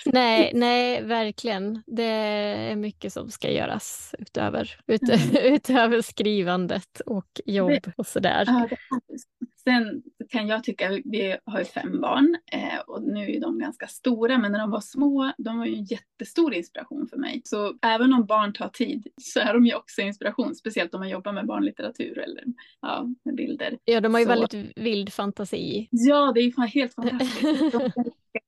[0.05, 1.48] Nej, nej, verkligen.
[1.85, 5.01] Det är mycket som ska göras utöver, ut,
[5.43, 8.43] utöver skrivandet och jobb och sådär.
[8.47, 8.69] Ja.
[9.63, 13.59] Sen kan jag tycka, vi har ju fem barn eh, och nu är ju de
[13.59, 17.41] ganska stora, men när de var små, de var ju en jättestor inspiration för mig.
[17.45, 21.09] Så även om barn tar tid så är de ju också inspiration, speciellt om man
[21.09, 22.43] jobbar med barnlitteratur eller
[22.81, 23.77] ja, med bilder.
[23.85, 25.87] Ja, de har ju Så- väldigt vild fantasi.
[25.91, 27.75] Ja, det är fan helt fantastiskt.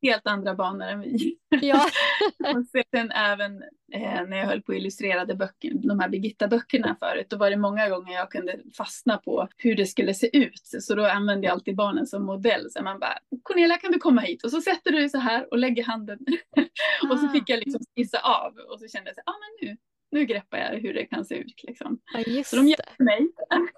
[0.02, 1.38] Helt andra banor än vi.
[1.62, 1.86] Ja,
[2.56, 3.64] Och sen även
[3.94, 7.90] eh, när jag höll på illustrerade böcker, de här Birgitta-böckerna förut, då var det många
[7.90, 10.62] gånger jag kunde fastna på hur det skulle se ut.
[10.82, 12.72] Så då använde jag alltid barnen som modell.
[12.72, 14.44] Så man bara, Cornelia kan du komma hit?
[14.44, 16.20] Och så sätter du dig så här och lägger handen.
[17.12, 17.30] och så Ah.
[17.30, 18.54] fick jag liksom skissa av.
[18.72, 19.78] Och så kände jag så ja ah, men nu,
[20.12, 21.64] nu greppar jag hur det kan se ut.
[21.64, 22.00] Liksom.
[22.14, 23.30] ja, just Så de hjälpte mig.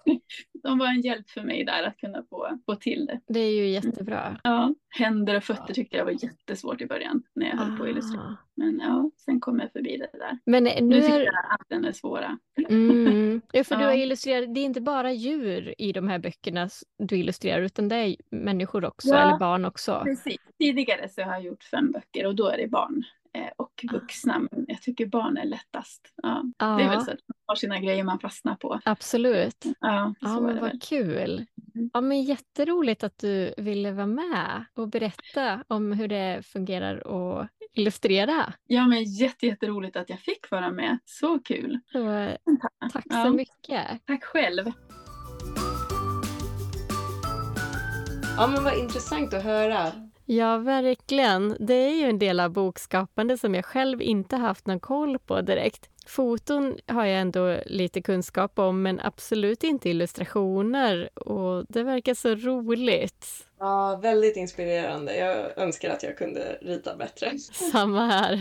[0.63, 3.19] de var en hjälp för mig där att kunna få, få till det.
[3.27, 4.39] Det är ju jättebra.
[4.43, 7.89] Ja, händer och fötter tyckte jag var jättesvårt i början när jag höll på att
[7.89, 8.23] illustrera.
[8.23, 8.35] Ah.
[8.55, 10.37] Men ja, sen kom jag förbi det där.
[10.45, 11.25] Men Nu nu tycker är...
[11.25, 12.37] jag att den är svåra.
[12.69, 13.41] Mm.
[13.51, 13.87] Ja, för du Ja.
[13.87, 17.95] har illustrerat, det är inte bara djur i de här böckerna du illustrerar utan det
[17.95, 19.17] är människor också, Ja.
[19.27, 20.01] eller barn också.
[20.03, 20.37] Precis.
[20.59, 23.22] Tidigare så har jag gjort fem böcker och då är det barn eh,
[23.57, 24.39] och vuxna.
[24.39, 26.01] Men jag tycker barn är lättast.
[26.23, 28.79] Ja, Ja, Det är väl så att man har sina grejer man fastnar på.
[28.85, 29.63] absolut.
[29.79, 30.79] Ja, Ja, men vad väl.
[30.83, 31.45] kul.
[31.75, 31.89] Mm.
[31.93, 36.97] Ja, men jätteroligt att du ville vara med och berätta om hur det fungerar
[37.41, 38.53] att illustrera.
[38.67, 40.97] Ja, men jätte, jätteroligt att jag fick vara med.
[41.05, 41.79] Så kul.
[41.91, 42.35] Så, eh,
[42.93, 43.23] tack Ja.
[43.25, 44.05] så mycket.
[44.05, 44.71] Tack själv.
[48.37, 49.91] Ja, men vad intressant att höra.
[50.25, 51.55] Ja, verkligen.
[51.59, 55.41] Det är ju en del av bokskapande som jag själv inte haft någon koll på
[55.41, 55.89] direkt.
[56.07, 61.19] Foton har jag ändå lite kunskap om, men absolut inte illustrationer.
[61.19, 63.47] Och det verkar så roligt.
[63.63, 65.17] Ja, väldigt inspirerande.
[65.17, 67.31] Jag önskar att jag kunde rita bättre.
[67.71, 68.35] Samma här.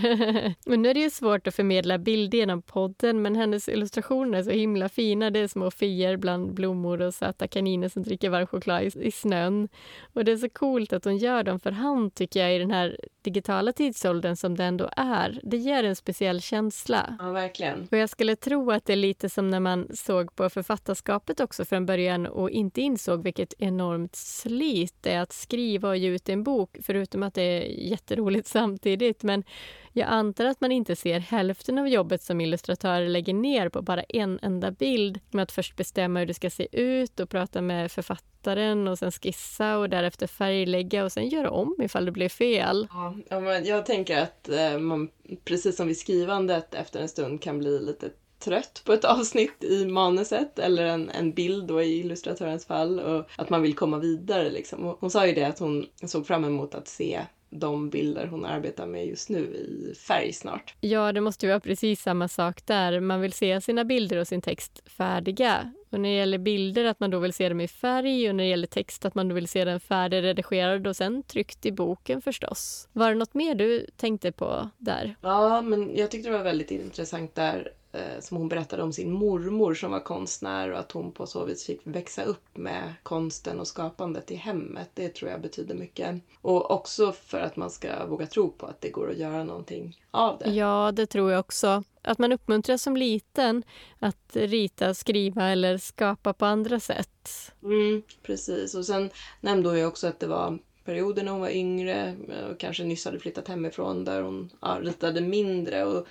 [0.66, 4.42] men nu är det ju svårt att förmedla bild genom podden, men hennes illustrationer är
[4.42, 5.30] så himla fina.
[5.30, 9.10] Det är små fier bland blommor och söta kaniner som dricker varm choklad i, i
[9.10, 9.68] snön.
[10.12, 12.70] Och det är så coolt att hon gör dem för hand, tycker jag, i den
[12.70, 15.40] här digitala tidsåldern som det ändå är.
[15.42, 17.16] Det ger en speciell känsla.
[17.18, 17.88] Ja, verkligen.
[17.90, 21.64] Och jag skulle tro att det är lite som när man såg på författarskapet också
[21.64, 26.42] från början och inte insåg vilket enormt slit är att skriva och ge ut en
[26.42, 29.22] bok, förutom att det är jätteroligt samtidigt.
[29.22, 29.44] Men
[29.92, 34.02] jag antar att man inte ser hälften av jobbet som illustratör lägger ner på bara
[34.02, 35.20] en enda bild.
[35.30, 39.12] Med att först bestämma hur det ska se ut och prata med författaren och sen
[39.12, 42.88] skissa och därefter färglägga och sen göra om ifall det blir fel.
[43.28, 45.08] Ja, men jag tänker att eh, man,
[45.44, 48.10] precis som vid skrivandet efter en stund kan bli lite
[48.44, 53.28] trött på ett avsnitt i manuset eller en, en bild då i illustratörens fall och
[53.36, 54.50] att man vill komma vidare.
[54.50, 54.96] Liksom.
[55.00, 57.20] Hon sa ju det att hon såg fram emot att se
[57.52, 60.74] de bilder hon arbetar med just nu i färg snart.
[60.80, 63.00] Ja, det måste vara precis samma sak där.
[63.00, 65.72] Man vill se sina bilder och sin text färdiga.
[65.90, 68.44] Och när det gäller bilder att man då vill se dem i färg och när
[68.44, 72.22] det gärder text att man då vill se den färdigredigerad och sen tryckt i boken
[72.22, 72.88] förstås.
[72.92, 75.16] Var det något mer du tänkte på där?
[75.20, 79.12] Ja, men jag tyckte det var väldigt intressant där eh, som hon berättade om sin
[79.12, 83.60] mormor som var konstnär och att hon på så vis fick växa upp med konsten
[83.60, 84.90] och skapandet i hemmet.
[84.94, 86.22] Det tror jag betyder mycket.
[86.40, 90.00] Och också för att man ska våga tro på att det går att göra någonting
[90.10, 90.50] av det.
[90.50, 91.84] Ja, det tror jag också.
[92.02, 93.62] Att man uppmuntras som liten
[93.98, 97.52] att rita, skriva eller skapa på andra sätt.
[97.62, 98.74] Mm, precis.
[98.74, 102.16] Och sen nämnde hon ju också att det var perioder när hon var yngre
[102.50, 105.84] och kanske nyss hade flyttat hemifrån där hon ja, ritade mindre.
[105.84, 106.06] Och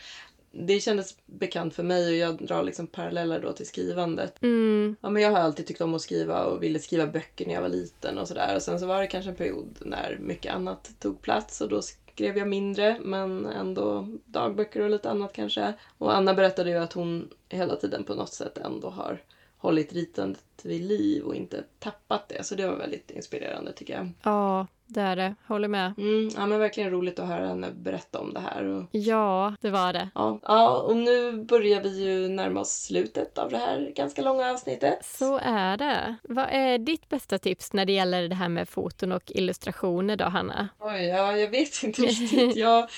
[0.52, 4.42] det kändes bekant för mig och jag drar liksom paralleller då till skrivandet.
[4.42, 4.96] Mm.
[5.02, 7.62] Ja, men jag har alltid tyckt om att skriva och ville skriva böcker när jag
[7.62, 8.56] var liten och sådär.
[8.56, 11.82] Och sen så var det kanske en period när mycket annat tog plats och då
[11.82, 15.74] skrev jag mindre men ändå dagböcker och lite annat kanske.
[15.98, 19.22] Och Anna berättade ju att hon hela tiden på något sätt ändå har
[19.58, 22.44] hållit ritandet vid liv och inte tappat det.
[22.44, 24.10] Så det var väldigt inspirerande tycker jag.
[24.24, 25.36] Ja, det är det.
[25.48, 25.94] Håller med.
[25.98, 28.64] Mm, ja, men verkligen roligt att höra henne berätta om det här.
[28.66, 30.10] Och, Ja, det var det.
[30.16, 34.52] ja, ja, och nu börjar vi ju närma oss slutet av det här ganska långa
[34.52, 35.06] avsnittet.
[35.06, 36.16] Så är det.
[36.24, 40.26] Vad är ditt bästa tips när det gäller det här med foton och illustrationer då,
[40.26, 40.70] Hanna?
[40.80, 42.56] Oj, ja, jag vet inte riktigt.
[42.62, 42.90] Jag,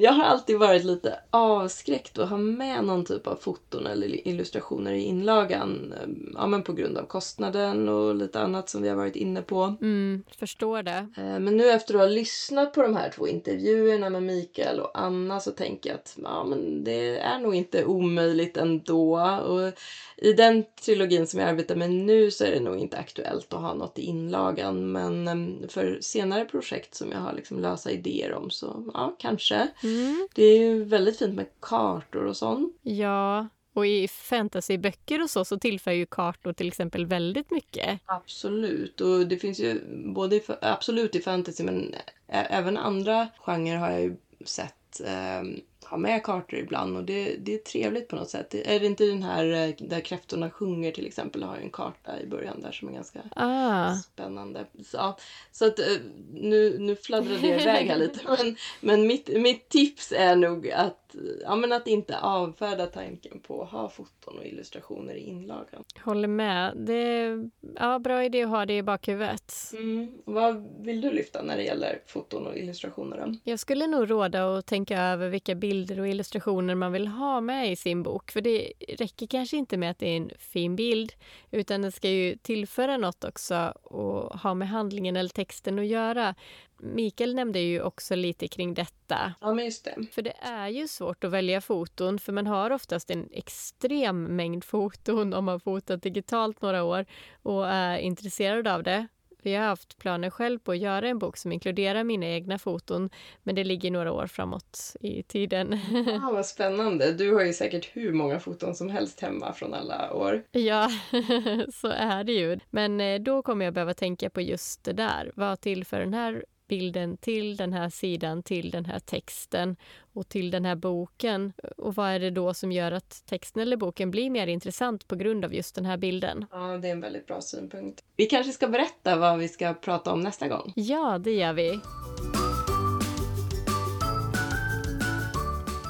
[0.00, 4.92] jag har alltid varit lite avskräckt att ha med någon typ av foton eller illustrationer
[4.92, 5.94] i inlagan.
[6.02, 9.42] ehm, Ja, men på grund av kostnaden och lite annat som vi har varit inne
[9.42, 9.74] på.
[9.80, 11.06] Mm, förstår det.
[11.16, 14.90] Eh, Men nu efter att ha lyssnat på de här två intervjuerna med Mikael och
[14.98, 19.20] Anna så tänker jag att ja, men det är nog inte omöjligt ändå.
[19.20, 19.72] Och
[20.16, 23.60] I den trilogin som jag arbetar med nu så är det nog inte aktuellt att
[23.60, 24.92] ha något i inlagan.
[24.92, 25.28] Men
[25.68, 29.68] för senare projekt som jag har liksom lösa idéer om så ja, kanske.
[29.82, 30.28] Mm.
[30.34, 32.76] Det är ju väldigt fint med kartor och sånt.
[32.82, 38.00] Ja, och i fantasyböcker och så, så tillför ju kartor till exempel väldigt mycket.
[38.06, 39.00] Absolut.
[39.00, 39.80] Och det finns ju
[40.14, 41.94] både i, absolut i fantasy men
[42.26, 45.42] även andra genrer har jag ju sett eh,
[45.90, 48.54] ha med kartor ibland och det, det är trevligt på något sätt.
[48.54, 52.20] Är det inte den här eh, där kräftorna sjunger till exempel har ju en karta
[52.20, 54.66] i början där som är ganska Ah, spännande.
[54.84, 55.18] Så, ja,
[55.52, 55.86] så att eh,
[56.32, 61.07] nu, nu fladdrade jag iväg här lite men, men mitt, mitt tips är nog att,
[61.42, 65.84] ja, men att inte avfärda tanken på att ha foton och illustrationer i inlagan.
[66.04, 66.76] håller med.
[66.76, 69.52] Det är ja, bra idé att ha det i bakhuvudet.
[69.72, 70.12] Mm.
[70.24, 73.36] Vad vill du lyfta när det gäller foton och illustrationer?
[73.44, 77.72] Jag skulle nog råda att tänka över vilka bilder och illustrationer man vill ha med
[77.72, 78.30] i sin bok.
[78.30, 81.12] För det räcker kanske inte med att det är en fin bild,
[81.50, 86.34] utan det ska ju tillföra något också och ha med handlingen eller texten att göra.
[86.78, 89.34] Mikael nämnde ju också lite kring detta.
[89.40, 90.06] Ja, men just det.
[90.12, 94.64] För det är ju svårt att välja foton för man har oftast en extrem mängd
[94.64, 97.06] foton om man fotat digitalt några år
[97.42, 99.06] och är intresserad av det.
[99.42, 103.10] Vi har haft planer själv på att göra en bok som inkluderar mina egna foton
[103.42, 105.80] men det ligger några år framåt i tiden.
[106.24, 107.12] Ah, vad spännande.
[107.12, 110.42] Du har ju säkert hur många foton som helst hemma från alla år.
[110.50, 110.90] ja,
[111.72, 112.58] så är det ju.
[112.70, 115.32] Men eh, då kommer jag behöva tänka på just det där.
[115.34, 119.76] Vad tillför den här bilden till den här sidan, till den här texten
[120.12, 121.52] och till den här boken?
[121.76, 125.16] Och vad är det då som gör att texten eller boken blir mer intressant på
[125.16, 126.46] grund av just den här bilden?
[126.50, 128.04] Ja, det är en väldigt bra synpunkt.
[128.16, 130.72] Vi kanske ska berätta vad vi ska prata om nästa gång.
[130.76, 131.80] Ja, det gör vi.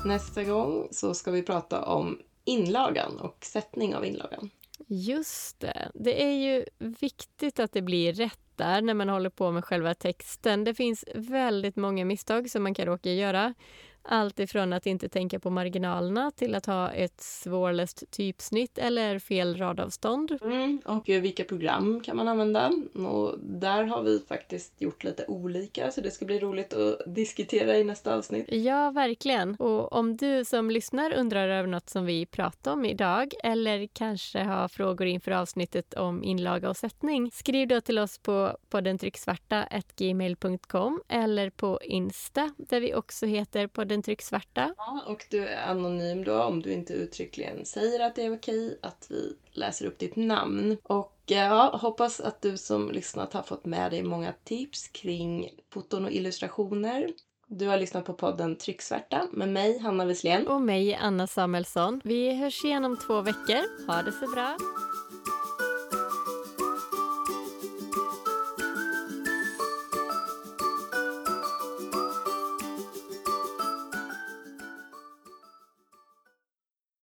[0.05, 4.51] Nästa gång så ska vi prata om inlagan och sättning av inlagan.
[4.87, 5.91] Just det.
[5.95, 9.95] Det är ju viktigt att det blir rätt där när man håller på med själva
[9.95, 10.65] texten.
[10.65, 13.55] Det finns väldigt många misstag som man kan råka göra.
[14.11, 19.57] Allt ifrån att inte tänka på marginalerna till att ha ett svårläst typsnitt eller fel
[19.57, 20.39] radavstånd.
[20.43, 22.73] Mm, och vilka program kan man använda?
[22.95, 27.77] Och där har vi faktiskt gjort lite olika så det ska bli roligt att diskutera
[27.77, 28.47] i nästa avsnitt.
[28.49, 29.55] Ja, verkligen.
[29.55, 34.39] Och om du som lyssnar undrar över något som vi pratar om idag eller kanske
[34.39, 41.03] har frågor inför avsnittet om inlaga och sättning, skriv då till oss på podden trycksvarta.gmail.com
[41.09, 44.75] eller på Insta där vi också heter podden trycksvarta.
[44.77, 48.79] Ja, och du är anonym då om du inte uttryckligen säger att det är okej
[48.83, 50.77] att vi läser upp ditt namn.
[50.83, 56.05] Och ja, hoppas att du som lyssnat har fått med dig många tips kring foton
[56.05, 57.09] och illustrationer.
[57.47, 60.47] Du har lyssnat på podden Trycksvärta med mig, Hanna Wesslén.
[60.47, 62.01] Och mig, Anna Samuelsson.
[62.05, 63.87] Vi hörs igen om två veckor.
[63.87, 64.57] Ha det så bra.